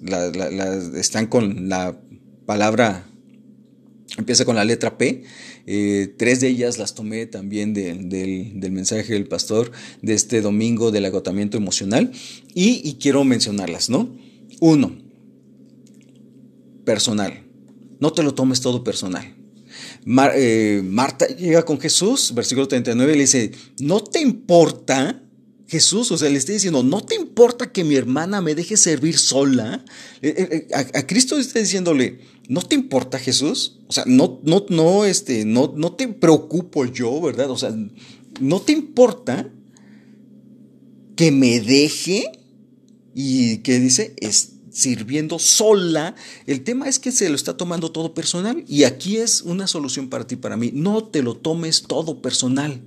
están 0.94 1.26
con 1.26 1.68
la 1.68 1.98
palabra, 2.46 3.04
empieza 4.16 4.44
con 4.44 4.54
la 4.54 4.64
letra 4.64 4.96
P. 4.96 5.24
Eh, 5.66 6.14
tres 6.16 6.40
de 6.40 6.48
ellas 6.48 6.78
las 6.78 6.94
tomé 6.94 7.26
también 7.26 7.74
del, 7.74 8.54
mensaje 8.70 9.12
del 9.12 9.26
pastor 9.26 9.72
de 10.02 10.14
este 10.14 10.40
domingo 10.40 10.92
del 10.92 11.04
agotamiento 11.04 11.56
emocional 11.56 12.12
y, 12.54 12.80
y 12.88 12.94
quiero 12.94 13.24
mencionarlas, 13.24 13.90
¿no? 13.90 14.16
Uno, 14.60 14.96
personal. 16.84 17.42
No 17.98 18.12
te 18.12 18.22
lo 18.22 18.34
tomes 18.34 18.60
todo 18.60 18.84
personal. 18.84 19.41
Eh, 20.34 20.82
Marta 20.84 21.26
llega 21.26 21.64
con 21.64 21.80
Jesús, 21.80 22.32
versículo 22.34 22.68
39, 22.68 23.12
le 23.14 23.20
dice, 23.20 23.52
¿no 23.78 24.02
te 24.02 24.20
importa? 24.20 25.22
Jesús, 25.72 26.10
o 26.12 26.18
sea, 26.18 26.28
le 26.28 26.36
está 26.36 26.52
diciendo, 26.52 26.82
¿no 26.82 27.02
te 27.02 27.14
importa 27.14 27.72
que 27.72 27.82
mi 27.82 27.94
hermana 27.94 28.42
me 28.42 28.54
deje 28.54 28.76
servir 28.76 29.16
sola? 29.16 29.82
Eh, 30.20 30.66
eh, 30.70 30.74
a, 30.74 31.06
Cristo 31.06 31.38
está 31.38 31.60
diciéndole, 31.60 32.18
¿no 32.46 32.60
te 32.60 32.74
importa 32.74 33.18
Jesús? 33.18 33.78
O 33.86 33.92
sea, 33.92 34.04
no, 34.06 34.38
no, 34.44 34.66
no, 34.68 35.06
este, 35.06 35.46
no, 35.46 35.72
no 35.74 35.92
te 35.94 36.08
preocupo 36.08 36.84
yo, 36.84 37.18
¿verdad? 37.22 37.50
O 37.50 37.56
sea, 37.56 37.74
¿no 38.38 38.60
te 38.60 38.72
importa 38.72 39.50
que 41.16 41.32
me 41.32 41.60
deje? 41.60 42.30
Y 43.14 43.58
que 43.58 43.80
dice, 43.80 44.14
este 44.18 44.61
sirviendo 44.72 45.38
sola. 45.38 46.16
El 46.46 46.64
tema 46.64 46.88
es 46.88 46.98
que 46.98 47.12
se 47.12 47.28
lo 47.28 47.36
está 47.36 47.56
tomando 47.56 47.92
todo 47.92 48.14
personal 48.14 48.64
y 48.66 48.84
aquí 48.84 49.18
es 49.18 49.42
una 49.42 49.66
solución 49.66 50.08
para 50.08 50.26
ti, 50.26 50.36
para 50.36 50.56
mí. 50.56 50.70
No 50.74 51.04
te 51.04 51.22
lo 51.22 51.36
tomes 51.36 51.82
todo 51.82 52.22
personal. 52.22 52.80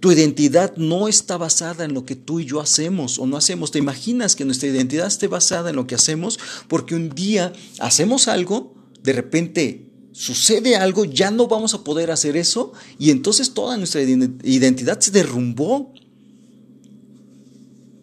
Tu 0.00 0.12
identidad 0.12 0.76
no 0.76 1.08
está 1.08 1.36
basada 1.36 1.84
en 1.84 1.94
lo 1.94 2.04
que 2.04 2.16
tú 2.16 2.40
y 2.40 2.44
yo 2.44 2.60
hacemos 2.60 3.18
o 3.18 3.26
no 3.26 3.36
hacemos. 3.36 3.70
¿Te 3.70 3.78
imaginas 3.78 4.36
que 4.36 4.44
nuestra 4.44 4.68
identidad 4.68 5.06
esté 5.06 5.26
basada 5.26 5.70
en 5.70 5.76
lo 5.76 5.86
que 5.86 5.94
hacemos? 5.94 6.38
Porque 6.68 6.94
un 6.94 7.10
día 7.10 7.52
hacemos 7.78 8.28
algo, 8.28 8.74
de 9.02 9.12
repente 9.12 9.90
sucede 10.12 10.76
algo, 10.76 11.04
ya 11.04 11.30
no 11.30 11.46
vamos 11.46 11.74
a 11.74 11.84
poder 11.84 12.10
hacer 12.10 12.36
eso 12.36 12.72
y 12.98 13.10
entonces 13.10 13.54
toda 13.54 13.76
nuestra 13.76 14.02
identidad 14.02 15.00
se 15.00 15.10
derrumbó. 15.10 15.92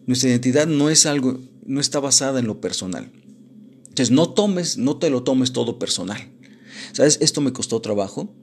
Nuestra 0.06 0.30
identidad 0.30 0.66
no 0.68 0.88
es 0.88 1.04
algo 1.04 1.40
no 1.66 1.80
está 1.80 2.00
basada 2.00 2.38
en 2.38 2.46
lo 2.46 2.60
personal. 2.60 3.10
Entonces, 3.88 4.10
no 4.10 4.30
tomes, 4.30 4.78
no 4.78 4.98
te 4.98 5.10
lo 5.10 5.22
tomes 5.22 5.52
todo 5.52 5.78
personal. 5.78 6.20
¿Sabes? 6.92 7.18
Esto 7.20 7.40
me 7.40 7.52
costó 7.52 7.80
trabajo. 7.80 8.34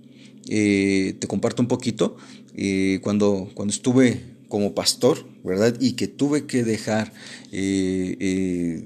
Eh, 0.49 1.15
te 1.19 1.27
comparto 1.27 1.61
un 1.61 1.67
poquito. 1.67 2.17
Eh, 2.55 2.99
cuando, 3.03 3.49
cuando 3.53 3.73
estuve 3.73 4.21
como 4.47 4.73
pastor, 4.75 5.25
¿verdad? 5.43 5.75
Y 5.79 5.93
que 5.93 6.07
tuve 6.07 6.45
que 6.45 6.63
dejar 6.63 7.13
eh, 7.51 8.83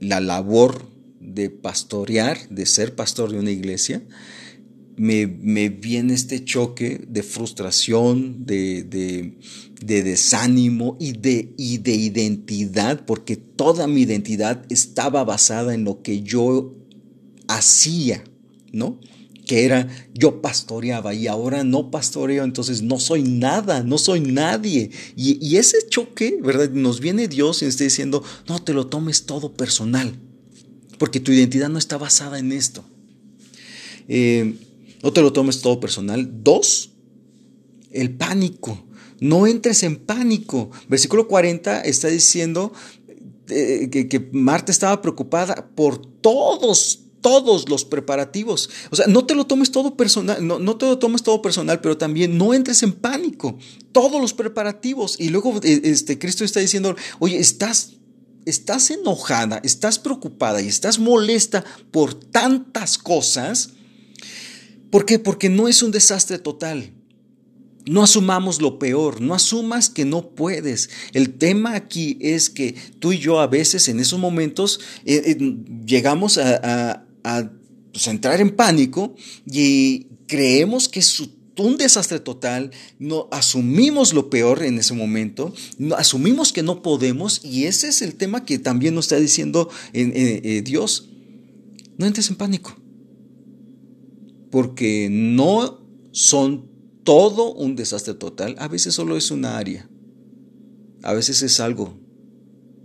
la 0.00 0.20
labor 0.20 0.88
de 1.20 1.50
pastorear, 1.50 2.48
de 2.48 2.66
ser 2.66 2.94
pastor 2.94 3.30
de 3.30 3.38
una 3.38 3.50
iglesia, 3.50 4.02
me, 5.00 5.70
viene 5.70 6.12
este 6.12 6.44
choque 6.44 7.00
de 7.08 7.22
frustración, 7.22 8.44
de, 8.44 8.84
de 9.80 10.02
desánimo 10.02 10.98
y 11.00 11.12
de, 11.12 11.54
y 11.56 11.78
de 11.78 11.94
identidad, 11.94 13.06
porque 13.06 13.36
toda 13.36 13.86
mi 13.86 14.02
identidad 14.02 14.62
estaba 14.68 15.24
basada 15.24 15.72
en 15.72 15.84
lo 15.84 16.02
que 16.02 16.20
yo 16.20 16.74
hacía, 17.48 18.22
¿no? 18.72 19.00
Que 19.46 19.64
era 19.64 19.88
yo 20.12 20.42
pastoreaba 20.42 21.14
y 21.14 21.28
ahora 21.28 21.64
no 21.64 21.90
pastoreo, 21.90 22.44
entonces 22.44 22.82
no 22.82 23.00
soy 23.00 23.22
nada, 23.22 23.82
no 23.82 23.96
soy 23.96 24.20
nadie. 24.20 24.90
Y, 25.16 25.56
ese 25.56 25.78
choque, 25.88 26.38
¿verdad? 26.42 26.68
Nos 26.72 27.00
viene 27.00 27.26
Dios 27.26 27.62
y 27.62 27.64
está 27.64 27.84
diciendo, 27.84 28.22
no 28.46 28.62
te 28.62 28.74
lo 28.74 28.86
tomes 28.86 29.24
todo 29.24 29.54
personal, 29.54 30.12
porque 30.98 31.20
tu 31.20 31.32
identidad 31.32 31.70
no 31.70 31.78
está 31.78 31.96
basada 31.96 32.38
en 32.38 32.52
esto. 32.52 32.84
Eh, 34.06 34.56
no 35.02 35.12
te 35.12 35.22
lo 35.22 35.32
tomes 35.32 35.60
todo 35.60 35.80
personal. 35.80 36.28
Dos, 36.42 36.90
el 37.90 38.16
pánico. 38.16 38.84
No 39.20 39.46
entres 39.46 39.82
en 39.82 39.96
pánico. 39.96 40.70
Versículo 40.88 41.28
40 41.28 41.82
está 41.82 42.08
diciendo 42.08 42.72
eh, 43.48 43.88
que, 43.90 44.30
Marta 44.32 44.72
estaba 44.72 45.02
preocupada 45.02 45.68
por 45.74 45.98
todos, 45.98 47.00
todos 47.20 47.68
los 47.68 47.84
preparativos. 47.84 48.70
O 48.90 48.96
sea, 48.96 49.06
no 49.06 49.26
te 49.26 49.34
lo 49.34 49.46
tomes 49.46 49.70
todo 49.70 49.96
personal, 49.96 50.46
no, 50.46 50.58
no, 50.58 50.76
te 50.76 50.86
lo 50.86 50.98
tomes 50.98 51.22
todo 51.22 51.42
personal, 51.42 51.80
pero 51.80 51.98
también 51.98 52.38
no 52.38 52.54
entres 52.54 52.82
en 52.82 52.92
pánico. 52.92 53.58
Todos 53.92 54.20
los 54.20 54.34
preparativos. 54.34 55.16
Y 55.18 55.30
luego 55.30 55.60
eh, 55.62 55.80
este, 55.84 56.18
Cristo 56.18 56.44
está 56.44 56.60
diciendo, 56.60 56.96
oye, 57.18 57.38
estás, 57.38 57.92
estás 58.46 58.90
enojada, 58.90 59.60
estás 59.64 59.98
preocupada 59.98 60.62
y 60.62 60.68
estás 60.68 60.98
molesta 60.98 61.64
por 61.90 62.14
tantas 62.14 62.98
cosas. 62.98 63.74
¿Por 64.90 65.06
qué? 65.06 65.18
Porque 65.18 65.48
no 65.48 65.68
es 65.68 65.82
un 65.82 65.92
desastre 65.92 66.38
total. 66.38 66.92
No 67.86 68.02
asumamos 68.02 68.60
lo 68.60 68.78
peor, 68.78 69.20
no 69.20 69.34
asumas 69.34 69.88
que 69.88 70.04
no 70.04 70.30
puedes. 70.30 70.90
El 71.12 71.34
tema 71.34 71.74
aquí 71.74 72.18
es 72.20 72.50
que 72.50 72.74
tú 72.98 73.12
y 73.12 73.18
yo 73.18 73.40
a 73.40 73.46
veces 73.46 73.88
en 73.88 74.00
esos 74.00 74.18
momentos 74.18 74.80
eh, 75.06 75.22
eh, 75.26 75.56
llegamos 75.86 76.38
a, 76.38 77.04
pues, 77.92 78.06
entrar 78.06 78.40
en 78.40 78.54
pánico 78.54 79.14
y 79.50 80.08
creemos 80.26 80.88
que 80.88 81.00
es 81.00 81.22
un 81.56 81.76
desastre 81.78 82.20
total, 82.20 82.70
no 82.98 83.28
asumimos 83.32 84.12
lo 84.12 84.30
peor 84.30 84.62
en 84.62 84.78
ese 84.78 84.94
momento, 84.94 85.52
no, 85.78 85.94
asumimos 85.94 86.52
que 86.52 86.62
no 86.62 86.82
podemos 86.82 87.44
y 87.44 87.64
ese 87.64 87.88
es 87.88 88.02
el 88.02 88.14
tema 88.14 88.44
que 88.44 88.58
también 88.58 88.94
nos 88.94 89.06
está 89.06 89.16
diciendo 89.16 89.70
eh, 89.92 90.62
Dios. 90.64 91.08
No 91.98 92.06
entres 92.06 92.30
en 92.30 92.36
pánico, 92.36 92.79
porque 94.50 95.08
no 95.10 95.80
son 96.12 96.68
todo 97.04 97.54
un 97.54 97.76
desastre 97.76 98.14
total, 98.14 98.56
a 98.58 98.68
veces 98.68 98.94
solo 98.94 99.16
es 99.16 99.30
una 99.30 99.56
área. 99.56 99.88
A 101.02 101.14
veces 101.14 101.42
es 101.42 101.60
algo, 101.60 101.98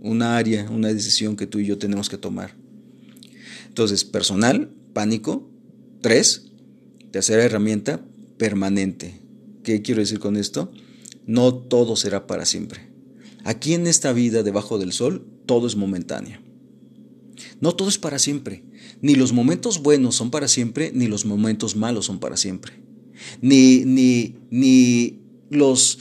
una 0.00 0.36
área, 0.38 0.70
una 0.70 0.88
decisión 0.88 1.36
que 1.36 1.46
tú 1.46 1.58
y 1.58 1.66
yo 1.66 1.78
tenemos 1.78 2.08
que 2.08 2.16
tomar. 2.16 2.54
Entonces, 3.68 4.04
personal, 4.04 4.70
pánico. 4.94 5.50
Tres, 6.00 6.52
tercera 7.10 7.44
herramienta, 7.44 8.02
permanente. 8.38 9.20
¿Qué 9.62 9.82
quiero 9.82 10.00
decir 10.00 10.18
con 10.18 10.36
esto? 10.36 10.70
No 11.26 11.52
todo 11.54 11.96
será 11.96 12.26
para 12.26 12.46
siempre. 12.46 12.88
Aquí 13.44 13.74
en 13.74 13.86
esta 13.86 14.12
vida 14.12 14.42
debajo 14.42 14.78
del 14.78 14.92
sol, 14.92 15.26
todo 15.44 15.66
es 15.66 15.76
momentáneo. 15.76 16.40
No 17.60 17.74
todo 17.74 17.88
es 17.88 17.98
para 17.98 18.18
siempre. 18.18 18.64
Ni 19.02 19.14
los 19.14 19.32
momentos 19.32 19.82
buenos 19.82 20.14
son 20.16 20.30
para 20.30 20.48
siempre, 20.48 20.90
ni 20.94 21.06
los 21.06 21.24
momentos 21.24 21.76
malos 21.76 22.06
son 22.06 22.18
para 22.18 22.36
siempre 22.36 22.86
ni, 23.40 23.84
ni, 23.84 24.36
ni 24.50 25.20
los 25.50 25.98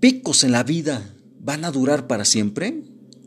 picos 0.00 0.44
en 0.44 0.52
la 0.52 0.62
vida 0.62 1.14
van 1.40 1.64
a 1.64 1.70
durar 1.70 2.06
para 2.06 2.24
siempre, 2.24 2.84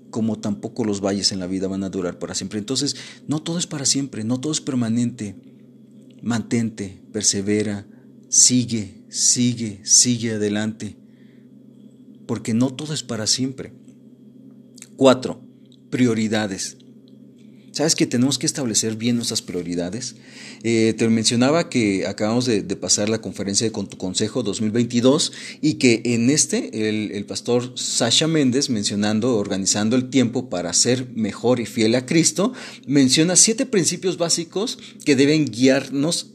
como 0.09 0.39
tampoco 0.39 0.85
los 0.85 1.01
valles 1.01 1.31
en 1.31 1.39
la 1.39 1.47
vida 1.47 1.67
van 1.67 1.83
a 1.83 1.89
durar 1.89 2.19
para 2.19 2.35
siempre. 2.35 2.59
Entonces, 2.59 2.95
no 3.27 3.41
todo 3.41 3.57
es 3.57 3.67
para 3.67 3.85
siempre, 3.85 4.23
no 4.23 4.39
todo 4.39 4.53
es 4.53 4.61
permanente. 4.61 5.35
Mantente, 6.21 7.01
persevera, 7.11 7.85
sigue, 8.29 9.03
sigue, 9.09 9.81
sigue 9.83 10.33
adelante, 10.33 10.97
porque 12.25 12.53
no 12.53 12.73
todo 12.73 12.93
es 12.93 13.03
para 13.03 13.27
siempre. 13.27 13.73
Cuatro, 14.95 15.41
prioridades. 15.89 16.77
¿Sabes 17.75 17.93
que 17.93 18.05
tenemos 18.05 18.39
que 18.39 18.45
establecer 18.45 18.95
bien 18.95 19.17
nuestras 19.17 19.41
prioridades? 19.41 20.15
Eh, 20.63 20.93
te 20.97 21.09
mencionaba 21.09 21.67
que 21.67 22.07
acabamos 22.07 22.45
de, 22.45 22.63
pasar 22.77 23.09
la 23.09 23.19
conferencia 23.19 23.69
Con 23.73 23.89
tu 23.89 23.97
Consejo 23.97 24.43
2022 24.43 25.33
y 25.59 25.73
que 25.73 26.01
en 26.05 26.29
este 26.29 26.87
el, 26.87 27.11
el, 27.11 27.25
pastor 27.25 27.77
Sasha 27.77 28.27
Méndez, 28.27 28.69
mencionando, 28.69 29.35
organizando 29.35 29.97
el 29.97 30.09
tiempo 30.09 30.49
para 30.49 30.71
ser 30.71 31.09
mejor 31.15 31.59
y 31.59 31.65
fiel 31.65 31.95
a 31.95 32.05
Cristo, 32.05 32.53
menciona 32.87 33.35
siete 33.35 33.65
principios 33.65 34.17
básicos 34.17 34.79
que 35.03 35.17
deben 35.17 35.43
guiarnos 35.43 36.31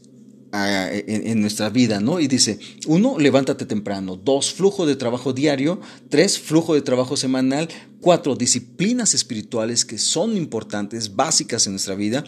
en, 0.53 1.41
nuestra 1.41 1.69
vida, 1.69 1.99
¿no? 1.99 2.19
Y 2.19 2.27
dice, 2.27 2.59
uno, 2.87 3.17
levántate 3.17 3.65
temprano, 3.65 4.17
dos, 4.17 4.53
flujo 4.53 4.85
de 4.85 4.95
trabajo 4.95 5.33
diario, 5.33 5.79
tres, 6.09 6.39
flujo 6.39 6.73
de 6.73 6.81
trabajo 6.81 7.15
semanal, 7.15 7.69
cuatro, 8.01 8.35
disciplinas 8.35 9.13
espirituales 9.13 9.85
que 9.85 9.97
son 9.97 10.35
importantes, 10.35 11.15
básicas 11.15 11.65
en 11.67 11.73
nuestra 11.73 11.95
vida, 11.95 12.23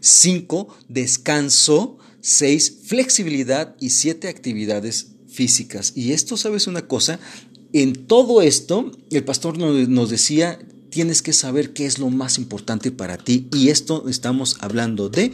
cinco, 0.00 0.76
descanso, 0.88 1.98
seis, 2.20 2.78
flexibilidad 2.84 3.76
y 3.78 3.90
siete, 3.90 4.28
actividades 4.28 5.12
físicas. 5.28 5.92
Y 5.94 6.12
esto, 6.12 6.36
¿sabes 6.36 6.66
una 6.66 6.88
cosa? 6.88 7.20
En 7.72 8.06
todo 8.06 8.42
esto, 8.42 8.90
el 9.10 9.24
pastor 9.24 9.58
nos 9.58 10.10
decía, 10.10 10.58
tienes 10.90 11.22
que 11.22 11.32
saber 11.32 11.72
qué 11.74 11.86
es 11.86 11.98
lo 11.98 12.10
más 12.10 12.38
importante 12.38 12.90
para 12.90 13.18
ti. 13.18 13.48
Y 13.52 13.68
esto 13.68 14.08
estamos 14.08 14.56
hablando 14.60 15.08
de 15.08 15.32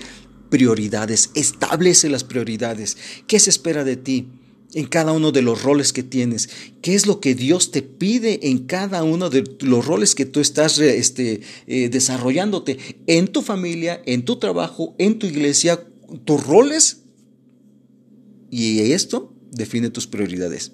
prioridades, 0.50 1.30
establece 1.34 2.08
las 2.08 2.24
prioridades. 2.24 2.96
¿Qué 3.26 3.38
se 3.38 3.50
espera 3.50 3.84
de 3.84 3.96
ti? 3.96 4.28
En 4.74 4.86
cada 4.86 5.12
uno 5.12 5.32
de 5.32 5.42
los 5.42 5.62
roles 5.62 5.92
que 5.92 6.02
tienes. 6.02 6.50
¿Qué 6.82 6.94
es 6.94 7.06
lo 7.06 7.20
que 7.20 7.34
Dios 7.34 7.70
te 7.70 7.82
pide 7.82 8.48
en 8.48 8.66
cada 8.66 9.04
uno 9.04 9.30
de 9.30 9.44
los 9.60 9.86
roles 9.86 10.14
que 10.14 10.26
tú 10.26 10.40
estás 10.40 10.78
este, 10.78 11.40
eh, 11.66 11.88
desarrollándote 11.88 12.78
en 13.06 13.28
tu 13.28 13.42
familia, 13.42 14.02
en 14.04 14.24
tu 14.24 14.36
trabajo, 14.36 14.94
en 14.98 15.18
tu 15.18 15.26
iglesia, 15.26 15.86
tus 16.24 16.44
roles? 16.44 17.04
Y 18.50 18.92
esto 18.92 19.32
define 19.50 19.90
tus 19.90 20.06
prioridades. 20.06 20.72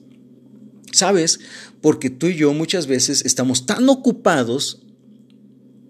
¿Sabes? 0.92 1.38
Porque 1.80 2.10
tú 2.10 2.26
y 2.26 2.36
yo 2.36 2.52
muchas 2.52 2.86
veces 2.86 3.24
estamos 3.24 3.66
tan 3.66 3.88
ocupados 3.88 4.82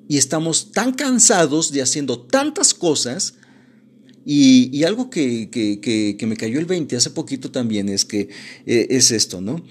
y 0.09 0.19
estamos 0.19 0.73
tan 0.73 0.93
cansados 0.93 1.73
de 1.73 1.83
haciendo 1.83 2.21
tantas 2.21 2.75
cosas 2.75 3.35
y, 4.25 4.85
algo 4.85 5.11
que, 5.11 6.17
me 6.27 6.37
cayó 6.37 6.59
el 6.59 6.67
20 6.67 6.97
hace 6.97 7.11
poquito 7.11 7.51
también 7.51 7.89
es 7.89 8.05
que 8.05 8.29
eh, 8.67 8.87
es 8.91 9.11
esto, 9.11 9.41
¿no? 9.41 9.65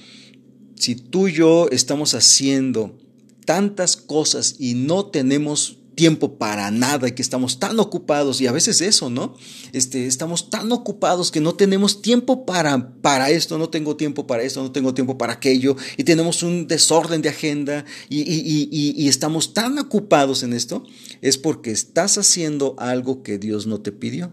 Si 0.76 0.96
tú 0.96 1.28
y 1.28 1.34
yo 1.34 1.68
estamos 1.72 2.14
haciendo 2.14 2.98
tantas 3.46 3.98
cosas 3.98 4.56
y 4.60 4.76
no 4.76 5.08
tenemos 5.08 5.79
tiempo 6.00 6.38
para 6.38 6.72
nada 6.72 7.10
y 7.10 7.12
que 7.12 7.22
estamos 7.22 7.60
tan 7.60 7.78
ocupados 7.78 8.40
y 8.40 8.48
a 8.48 8.54
veces 8.54 8.80
eso, 8.80 9.10
¿no? 9.10 9.36
Este, 9.74 10.08
estamos 10.08 10.50
tan 10.50 10.72
ocupados 10.72 11.30
que 11.30 11.42
no 11.42 11.56
tenemos 11.56 12.02
tiempo 12.02 12.46
para, 12.46 12.94
para 13.02 13.32
esto, 13.32 13.58
no 13.58 13.68
tengo 13.68 13.98
tiempo 13.98 14.26
para 14.26 14.44
esto, 14.44 14.64
no 14.64 14.72
tengo 14.72 14.94
tiempo 14.94 15.18
para 15.18 15.34
aquello 15.34 15.76
y 15.98 16.06
tenemos 16.06 16.42
un 16.42 16.68
desorden 16.68 17.22
de 17.22 17.28
agenda 17.28 17.84
y, 18.08 19.10
estamos 19.10 19.54
tan 19.54 19.78
ocupados 19.78 20.42
en 20.44 20.54
esto, 20.54 20.86
es 21.20 21.38
porque 21.38 21.72
estás 21.72 22.18
haciendo 22.18 22.76
algo 22.78 23.22
que 23.22 23.38
Dios 23.38 23.68
no 23.68 23.82
te 23.82 23.92
pidió. 23.92 24.32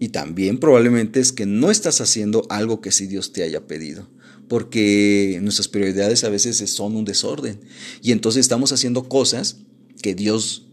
Y 0.00 0.08
también 0.08 0.58
probablemente 0.58 1.20
es 1.20 1.30
que 1.30 1.46
no 1.46 1.70
estás 1.70 2.00
haciendo 2.00 2.46
algo 2.48 2.80
que 2.80 2.90
sí 2.90 3.06
Dios 3.06 3.32
te 3.32 3.44
haya 3.44 3.68
pedido. 3.68 4.08
Porque 4.48 5.38
nuestras 5.40 5.68
prioridades 5.68 6.24
a 6.24 6.30
veces 6.30 6.58
son 6.68 6.96
un 6.96 7.04
desorden. 7.04 7.60
Y 8.02 8.10
entonces 8.10 8.40
estamos 8.40 8.72
haciendo 8.72 9.08
cosas 9.08 9.58
que 10.04 10.14
Dios 10.14 10.66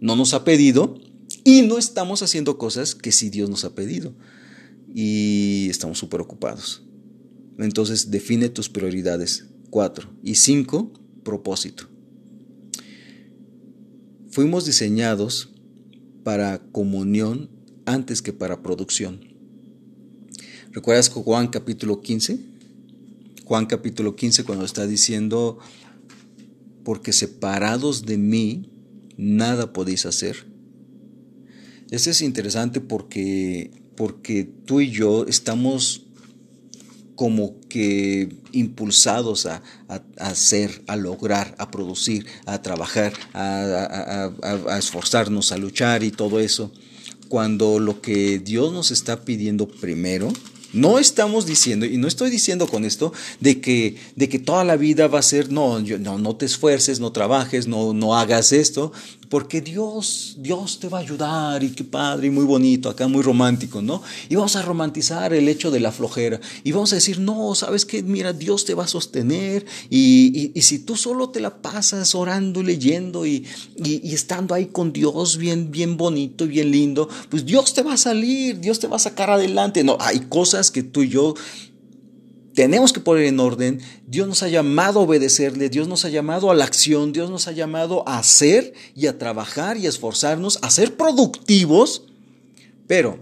no 0.00 0.16
nos 0.16 0.34
ha 0.34 0.42
pedido 0.42 0.98
y 1.44 1.62
no 1.62 1.78
estamos 1.78 2.20
haciendo 2.20 2.58
cosas 2.58 2.96
que 2.96 3.12
sí 3.12 3.30
Dios 3.30 3.48
nos 3.48 3.64
ha 3.64 3.76
pedido. 3.76 4.12
Y 4.92 5.68
estamos 5.70 5.98
súper 5.98 6.20
ocupados. 6.20 6.82
Entonces 7.58 8.10
define 8.10 8.48
tus 8.48 8.68
prioridades. 8.68 9.46
Cuatro. 9.70 10.10
Y 10.24 10.34
cinco, 10.34 10.92
propósito. 11.22 11.88
Fuimos 14.32 14.64
diseñados 14.64 15.50
para 16.24 16.60
comunión 16.72 17.50
antes 17.86 18.20
que 18.20 18.32
para 18.32 18.64
producción. 18.64 19.20
¿Recuerdas 20.72 21.08
Juan 21.08 21.46
capítulo 21.46 22.00
15? 22.00 22.40
Juan 23.44 23.66
capítulo 23.66 24.16
15 24.16 24.42
cuando 24.42 24.64
está 24.64 24.88
diciendo, 24.88 25.60
porque 26.82 27.12
separados 27.12 28.06
de 28.06 28.18
mí, 28.18 28.71
nada 29.22 29.72
podéis 29.72 30.06
hacer. 30.06 30.46
Este 31.90 32.10
es 32.10 32.22
interesante 32.22 32.80
porque, 32.80 33.70
porque 33.96 34.44
tú 34.44 34.80
y 34.80 34.90
yo 34.90 35.26
estamos 35.26 36.06
como 37.14 37.60
que 37.68 38.36
impulsados 38.52 39.46
a, 39.46 39.62
hacer, 40.18 40.82
a 40.86 40.96
lograr, 40.96 41.54
a 41.58 41.70
producir, 41.70 42.26
a 42.46 42.62
trabajar, 42.62 43.12
a 43.34 44.76
esforzarnos, 44.78 45.52
a 45.52 45.58
luchar 45.58 46.02
y 46.02 46.10
todo 46.10 46.40
eso 46.40 46.72
cuando 47.32 47.78
lo 47.78 48.02
que 48.02 48.40
Dios 48.40 48.74
nos 48.74 48.90
está 48.90 49.24
pidiendo 49.24 49.66
primero, 49.66 50.30
no 50.72 50.98
estamos 50.98 51.46
diciendo, 51.46 51.86
y 51.86 51.98
no 51.98 52.08
estoy 52.08 52.30
diciendo 52.30 52.66
con 52.66 52.84
esto, 52.84 53.12
de 53.40 53.60
que, 53.60 53.96
de 54.16 54.28
que 54.28 54.38
toda 54.38 54.64
la 54.64 54.76
vida 54.76 55.06
va 55.06 55.18
a 55.18 55.22
ser, 55.22 55.50
no, 55.50 55.80
no, 55.80 56.18
no 56.18 56.36
te 56.36 56.46
esfuerces, 56.46 57.00
no 57.00 57.12
trabajes, 57.12 57.66
no, 57.66 57.92
no 57.92 58.16
hagas 58.16 58.52
esto, 58.52 58.92
porque 59.32 59.62
Dios, 59.62 60.34
Dios 60.36 60.78
te 60.78 60.90
va 60.90 60.98
a 60.98 61.00
ayudar 61.00 61.64
y 61.64 61.70
qué 61.70 61.84
padre 61.84 62.26
y 62.26 62.30
muy 62.30 62.44
bonito, 62.44 62.90
acá 62.90 63.08
muy 63.08 63.22
romántico, 63.22 63.80
¿no? 63.80 64.02
Y 64.28 64.34
vamos 64.34 64.56
a 64.56 64.60
romantizar 64.60 65.32
el 65.32 65.48
hecho 65.48 65.70
de 65.70 65.80
la 65.80 65.90
flojera 65.90 66.38
y 66.62 66.72
vamos 66.72 66.92
a 66.92 66.96
decir, 66.96 67.18
no, 67.18 67.54
sabes 67.54 67.86
que, 67.86 68.02
mira, 68.02 68.34
Dios 68.34 68.66
te 68.66 68.74
va 68.74 68.84
a 68.84 68.86
sostener 68.86 69.64
y, 69.88 70.52
si 70.60 70.80
tú 70.80 70.98
solo 70.98 71.30
te 71.30 71.40
la 71.40 71.62
pasas 71.62 72.14
orando, 72.14 72.62
leyendo 72.62 73.24
y, 73.24 73.46
y, 73.82 74.12
estando 74.12 74.54
ahí 74.54 74.66
con 74.66 74.92
Dios 74.92 75.38
bien, 75.38 75.70
bien 75.70 75.96
bonito 75.96 76.44
y 76.44 76.48
bien 76.48 76.70
lindo, 76.70 77.08
pues 77.30 77.46
Dios 77.46 77.72
te 77.72 77.82
va 77.82 77.94
a 77.94 77.96
salir, 77.96 78.60
Dios 78.60 78.80
te 78.80 78.86
va 78.86 78.96
a 78.96 78.98
sacar 78.98 79.30
adelante. 79.30 79.82
No, 79.82 79.96
hay 79.98 80.20
cosas 80.28 80.70
que 80.70 80.82
tú 80.82 81.04
y 81.04 81.08
yo 81.08 81.32
tenemos 82.54 82.92
que 82.92 83.00
poner 83.00 83.24
en 83.24 83.40
orden. 83.40 83.80
Dios 84.06 84.28
nos 84.28 84.42
ha 84.42 84.48
llamado 84.48 85.00
a 85.00 85.02
obedecerle, 85.02 85.68
Dios 85.68 85.88
nos 85.88 86.04
ha 86.04 86.10
llamado 86.10 86.50
a 86.50 86.54
la 86.54 86.64
acción, 86.64 87.12
Dios 87.12 87.30
nos 87.30 87.48
ha 87.48 87.52
llamado 87.52 88.06
a 88.08 88.18
hacer 88.18 88.74
y 88.94 89.06
a 89.06 89.18
trabajar 89.18 89.76
y 89.76 89.86
a 89.86 89.88
esforzarnos, 89.88 90.58
a 90.62 90.70
ser 90.70 90.96
productivos. 90.96 92.04
Pero 92.86 93.18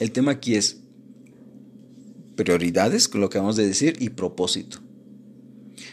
el 0.00 0.12
tema 0.12 0.32
aquí 0.32 0.54
es 0.54 0.78
prioridades, 2.36 3.12
lo 3.14 3.28
que 3.28 3.38
vamos 3.38 3.56
de 3.56 3.66
decir, 3.66 3.96
y 4.00 4.10
propósito. 4.10 4.78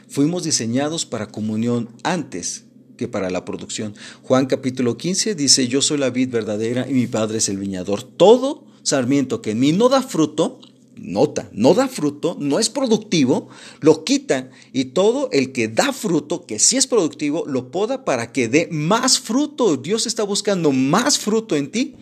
Fuimos 0.08 0.44
diseñados 0.44 1.06
para 1.06 1.28
comunión 1.28 1.89
antes 2.04 2.65
que 2.98 3.08
para 3.08 3.30
la 3.30 3.46
producción. 3.46 3.94
Juan 4.24 4.48
capítulo 4.48 4.98
15 4.98 5.36
dice, 5.36 5.68
yo 5.68 5.82
soy 5.82 6.00
la 6.00 6.10
vid 6.10 6.30
verdadera 6.32 6.88
y 6.89 6.94
mi 6.94 7.08
padre 7.08 7.38
es 7.38 7.48
el 7.48 7.58
viñador. 7.58 8.04
Todo 8.04 8.65
sarmiento 8.84 9.42
que 9.42 9.52
en 9.52 9.60
mí 9.60 9.72
no 9.72 9.88
da 9.88 10.02
fruto, 10.02 10.60
nota, 11.02 11.50
no 11.54 11.74
da 11.74 11.88
fruto, 11.88 12.38
no 12.40 12.60
es 12.60 12.70
productivo, 12.70 13.50
lo 13.80 14.04
quita 14.04 14.50
y 14.74 14.86
todo 14.86 15.30
el 15.32 15.52
que 15.52 15.68
da 15.68 15.94
fruto, 15.94 16.46
que 16.46 16.60
sí 16.60 16.78
es 16.78 16.88
productivo, 16.88 17.46
lo 17.48 17.72
poda 17.72 18.06
para 18.06 18.32
que 18.32 18.48
dé 18.48 18.68
más 18.72 19.20
fruto. 19.20 19.78
Dios 19.78 20.08
está 20.08 20.24
buscando 20.24 20.72
más 20.72 21.20
fruto 21.20 21.56
en 21.56 21.72
ti. 21.72 21.96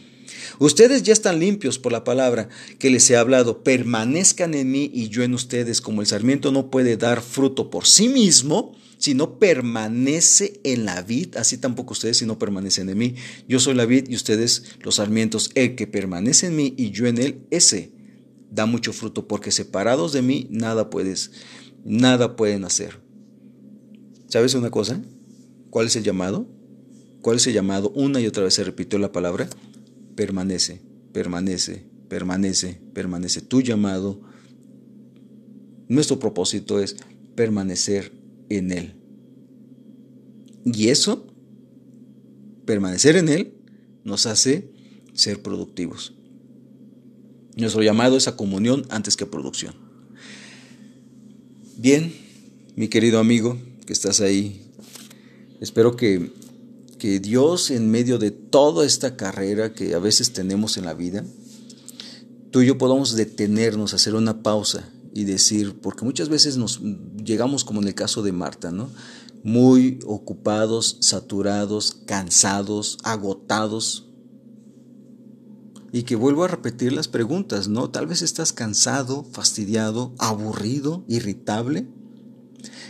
Ustedes 0.60 1.04
ya 1.04 1.14
están 1.14 1.40
limpios 1.40 1.78
por 1.78 1.92
la 1.92 2.04
palabra 2.04 2.50
que 2.80 2.90
les 2.90 3.10
he 3.10 3.18
hablado. 3.18 3.64
Permanezcan 3.64 4.54
en 4.54 4.72
mí 4.72 4.90
y 4.94 5.10
yo 5.10 5.24
en 5.24 5.34
ustedes. 5.34 5.82
Como 5.82 6.02
el 6.02 6.08
sarmiento 6.08 6.52
no 6.52 6.70
puede 6.70 6.98
dar 6.98 7.22
fruto 7.22 7.70
por 7.70 7.86
sí 7.86 8.10
mismo, 8.10 8.76
si 8.98 9.14
no 9.14 9.38
permanece 9.38 10.60
en 10.64 10.86
la 10.86 11.02
vid, 11.04 11.38
así 11.38 11.58
tampoco 11.58 11.94
ustedes 11.94 12.18
si 12.18 12.26
no 12.26 12.40
permanecen 12.40 12.90
en 12.90 12.98
mí. 12.98 13.16
Yo 13.48 13.60
soy 13.60 13.76
la 13.76 13.86
vid 13.86 14.10
y 14.10 14.16
ustedes 14.16 14.64
los 14.82 14.96
sarmientos. 14.96 15.52
El 15.54 15.76
que 15.76 15.86
permanece 15.86 16.48
en 16.48 16.56
mí 16.56 16.74
y 16.78 16.90
yo 16.90 17.06
en 17.06 17.20
él, 17.20 17.42
ese 17.52 17.92
da 18.50 18.66
mucho 18.66 18.94
fruto, 18.94 19.28
porque 19.28 19.52
separados 19.52 20.14
de 20.14 20.22
mí 20.22 20.48
nada 20.50 20.90
puedes, 20.90 21.32
nada 21.84 22.36
pueden 22.36 22.64
hacer. 22.66 23.02
¿Sabes 24.28 24.54
una 24.56 24.72
cosa? 24.72 25.02
¿Cuál 25.70 25.88
es 25.88 25.96
el 25.96 26.04
llamado? 26.04 26.48
¿Cuál 27.22 27.38
es 27.38 27.48
el 27.48 27.54
llamado? 27.54 27.92
Una 27.92 28.20
y 28.22 28.28
otra 28.28 28.44
vez 28.44 28.54
se 28.54 28.64
repitió 28.64 29.00
la 29.00 29.12
palabra. 29.12 29.50
Permanece, 30.16 30.82
permanece, 31.14 31.86
permanece, 32.10 32.82
permanece. 32.94 33.42
Tu 33.42 33.62
llamado, 33.62 34.22
nuestro 35.88 36.20
propósito 36.20 36.80
es 36.80 36.98
permanecer 37.36 38.12
en 38.50 38.72
Él. 38.72 38.96
Y 40.66 40.90
eso, 40.90 41.28
permanecer 42.66 43.16
en 43.16 43.30
Él, 43.30 43.54
nos 44.04 44.26
hace 44.26 44.72
ser 45.14 45.42
productivos. 45.42 46.17
Nuestro 47.58 47.82
llamado 47.82 48.17
es 48.17 48.28
a 48.28 48.36
comunión 48.36 48.86
antes 48.89 49.17
que 49.17 49.26
producción. 49.26 49.76
Bien, 51.76 52.13
mi 52.76 52.88
querido 52.88 53.20
amigo 53.20 53.58
que 53.86 53.93
estás 53.93 54.22
ahí, 54.22 54.62
espero 55.60 55.96
que, 55.96 56.32
que 57.00 57.20
Dios 57.20 57.72
en 57.72 57.89
medio 57.89 58.20
de 58.20 58.32
toda 58.32 58.86
esta 58.86 59.15
carrera 59.15 59.74
que 59.74 59.96
a 59.96 60.00
veces 60.00 60.34
tenemos 60.34 60.78
en 60.78 60.86
la 60.86 60.93
vida, 60.93 61.26
tú 62.52 62.62
y 62.62 62.67
yo 62.67 62.78
podamos 62.78 63.15
detenernos, 63.15 63.93
hacer 63.93 64.15
una 64.15 64.43
pausa 64.43 64.89
y 65.13 65.24
decir, 65.24 65.80
porque 65.82 66.06
muchas 66.06 66.30
veces 66.30 66.58
nos 66.58 66.80
llegamos 67.24 67.63
como 67.63 67.82
en 67.82 67.88
el 67.88 67.96
caso 67.96 68.22
de 68.22 68.32
Marta, 68.32 68.72
¿no? 68.72 68.89
Muy 69.43 70.00
ocupados, 70.06 70.98
saturados, 71.02 71.98
cansados, 72.06 72.98
agotados. 73.04 74.07
Y 75.98 76.04
que 76.04 76.16
vuelvo 76.16 76.44
a 76.44 76.48
repetir 76.48 76.94
las 76.94 77.08
preguntas, 77.08 77.70
¿no? 77.70 77.90
Tal 77.90 78.06
vez 78.06 78.22
estás 78.22 78.54
cansado, 78.54 79.26
fastidiado, 79.32 80.14
aburrido, 80.20 81.04
irritable, 81.08 81.88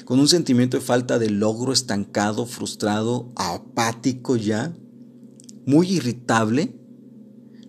con 0.03 0.19
un 0.19 0.27
sentimiento 0.27 0.75
de 0.75 0.83
falta 0.83 1.17
de 1.17 1.29
logro, 1.29 1.71
estancado, 1.71 2.45
frustrado, 2.45 3.31
apático 3.37 4.35
ya, 4.35 4.75
muy 5.65 5.87
irritable, 5.89 6.75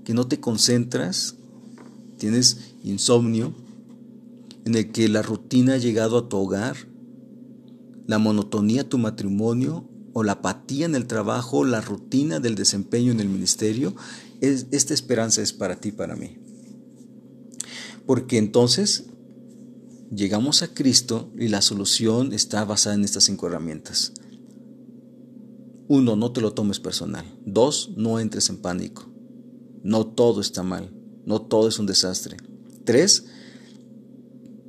que 0.04 0.12
no 0.12 0.26
te 0.26 0.40
concentras, 0.40 1.36
tienes 2.16 2.72
insomnio, 2.82 3.54
en 4.64 4.74
el 4.74 4.90
que 4.90 5.08
la 5.08 5.22
rutina 5.22 5.74
ha 5.74 5.78
llegado 5.78 6.18
a 6.18 6.28
tu 6.28 6.36
hogar, 6.36 6.76
la 8.08 8.18
monotonía 8.18 8.80
a 8.80 8.88
tu 8.88 8.98
matrimonio 8.98 9.88
o 10.14 10.24
la 10.24 10.32
apatía 10.32 10.86
en 10.86 10.96
el 10.96 11.06
trabajo, 11.06 11.64
la 11.64 11.80
rutina 11.80 12.40
del 12.40 12.56
desempeño 12.56 13.12
en 13.12 13.20
el 13.20 13.28
ministerio, 13.28 13.94
esta 14.40 14.94
esperanza 14.94 15.42
es 15.42 15.52
para 15.52 15.76
ti, 15.76 15.92
para 15.92 16.16
mí. 16.16 16.38
Porque 18.06 18.38
entonces 18.38 19.06
llegamos 20.10 20.62
a 20.62 20.72
Cristo 20.74 21.30
y 21.36 21.48
la 21.48 21.60
solución 21.60 22.32
está 22.32 22.64
basada 22.64 22.94
en 22.94 23.04
estas 23.04 23.24
cinco 23.24 23.46
herramientas. 23.46 24.12
Uno, 25.88 26.16
no 26.16 26.32
te 26.32 26.40
lo 26.40 26.52
tomes 26.52 26.80
personal. 26.80 27.24
Dos, 27.44 27.92
no 27.96 28.20
entres 28.20 28.48
en 28.50 28.58
pánico. 28.58 29.10
No 29.82 30.06
todo 30.06 30.40
está 30.40 30.62
mal. 30.62 30.92
No 31.24 31.42
todo 31.42 31.68
es 31.68 31.78
un 31.78 31.86
desastre. 31.86 32.36
Tres, 32.84 33.24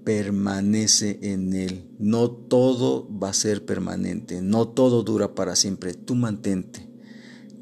permanece 0.03 1.19
en 1.21 1.53
Él. 1.53 1.87
No 1.99 2.31
todo 2.31 3.07
va 3.15 3.29
a 3.29 3.33
ser 3.33 3.65
permanente, 3.65 4.41
no 4.41 4.67
todo 4.67 5.03
dura 5.03 5.35
para 5.35 5.55
siempre. 5.55 5.93
Tú 5.93 6.15
mantente. 6.15 6.89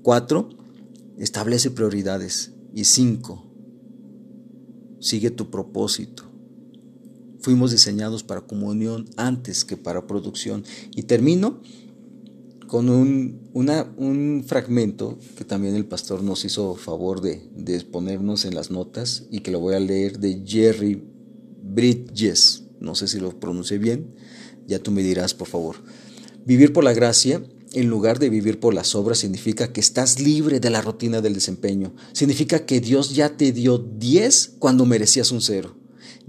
Cuatro, 0.01 0.49
establece 1.17 1.71
prioridades. 1.71 2.53
Y 2.73 2.83
cinco, 2.83 3.43
sigue 4.99 5.31
tu 5.31 5.49
propósito. 5.49 6.23
Fuimos 7.39 7.71
diseñados 7.71 8.23
para 8.23 8.41
comunión 8.41 9.05
antes 9.15 9.65
que 9.65 9.77
para 9.77 10.05
producción. 10.05 10.63
Y 10.95 11.03
termino 11.03 11.61
con 12.67 12.89
un, 12.89 13.49
un 13.53 14.43
fragmento 14.45 15.17
que 15.37 15.45
también 15.45 15.75
el 15.75 15.85
pastor 15.85 16.23
nos 16.23 16.43
hizo 16.45 16.75
favor 16.75 17.21
de, 17.21 17.49
de 17.55 17.75
exponernos 17.75 18.45
en 18.45 18.53
las 18.53 18.69
notas 18.69 19.25
y 19.31 19.39
que 19.39 19.51
lo 19.51 19.59
voy 19.59 19.75
a 19.75 19.79
leer 19.79 20.19
de 20.19 20.43
Jerry 20.45 21.01
Bridges, 21.63 22.63
no 22.79 22.95
sé 22.95 23.07
si 23.07 23.19
lo 23.19 23.39
pronuncié 23.39 23.77
bien, 23.77 24.13
ya 24.67 24.79
tú 24.79 24.91
me 24.91 25.01
dirás 25.01 25.33
por 25.33 25.47
favor. 25.47 25.77
Vivir 26.45 26.73
por 26.73 26.83
la 26.83 26.93
gracia 26.93 27.41
en 27.73 27.87
lugar 27.87 28.19
de 28.19 28.29
vivir 28.29 28.59
por 28.59 28.73
las 28.73 28.95
obras 28.95 29.19
significa 29.19 29.71
que 29.73 29.81
estás 29.81 30.19
libre 30.19 30.59
de 30.59 30.69
la 30.69 30.81
rutina 30.81 31.21
del 31.21 31.33
desempeño. 31.33 31.93
Significa 32.13 32.65
que 32.65 32.79
Dios 32.79 33.13
ya 33.13 33.37
te 33.37 33.51
dio 33.51 33.77
10 33.77 34.55
cuando 34.59 34.85
merecías 34.85 35.31
un 35.31 35.41
cero. 35.41 35.75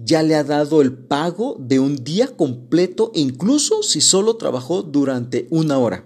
Ya 0.04 0.22
le 0.22 0.34
ha 0.34 0.44
dado 0.44 0.80
el 0.80 0.92
pago 0.92 1.56
de 1.58 1.80
un 1.80 1.96
día 1.96 2.28
completo, 2.28 3.10
incluso 3.14 3.82
si 3.82 4.00
solo 4.00 4.36
trabajó 4.36 4.82
durante 4.82 5.46
una 5.50 5.78
hora. 5.78 6.04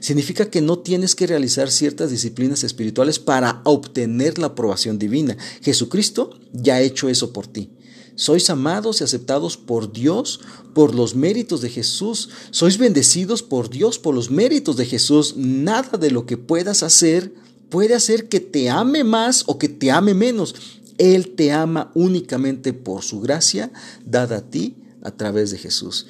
Significa 0.00 0.50
que 0.50 0.60
no 0.60 0.78
tienes 0.78 1.14
que 1.14 1.26
realizar 1.26 1.70
ciertas 1.70 2.10
disciplinas 2.10 2.62
espirituales 2.62 3.18
para 3.18 3.60
obtener 3.64 4.38
la 4.38 4.48
aprobación 4.48 4.98
divina. 4.98 5.36
Jesucristo 5.62 6.38
ya 6.52 6.76
ha 6.76 6.80
hecho 6.80 7.08
eso 7.08 7.32
por 7.32 7.46
ti. 7.46 7.70
Sois 8.16 8.48
amados 8.50 9.00
y 9.00 9.04
aceptados 9.04 9.56
por 9.56 9.92
Dios 9.92 10.40
por 10.72 10.94
los 10.94 11.14
méritos 11.14 11.60
de 11.60 11.70
Jesús. 11.70 12.30
Sois 12.50 12.78
bendecidos 12.78 13.42
por 13.42 13.70
Dios 13.70 13.98
por 13.98 14.14
los 14.14 14.30
méritos 14.30 14.76
de 14.76 14.86
Jesús. 14.86 15.36
Nada 15.36 15.98
de 15.98 16.10
lo 16.10 16.26
que 16.26 16.36
puedas 16.36 16.82
hacer 16.82 17.34
puede 17.70 17.94
hacer 17.94 18.28
que 18.28 18.40
te 18.40 18.70
ame 18.70 19.02
más 19.02 19.44
o 19.46 19.58
que 19.58 19.68
te 19.68 19.90
ame 19.90 20.14
menos. 20.14 20.54
Él 20.98 21.34
te 21.34 21.50
ama 21.50 21.90
únicamente 21.94 22.72
por 22.72 23.02
su 23.02 23.20
gracia 23.20 23.72
dada 24.04 24.36
a 24.38 24.42
ti 24.42 24.76
a 25.02 25.10
través 25.10 25.50
de 25.50 25.58
Jesús. 25.58 26.06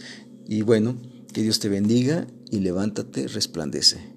Y 0.47 0.62
bueno, 0.62 0.97
que 1.33 1.43
Dios 1.43 1.59
te 1.59 1.69
bendiga 1.69 2.27
y 2.51 2.61
levántate, 2.61 3.29
resplandece. 3.29 4.13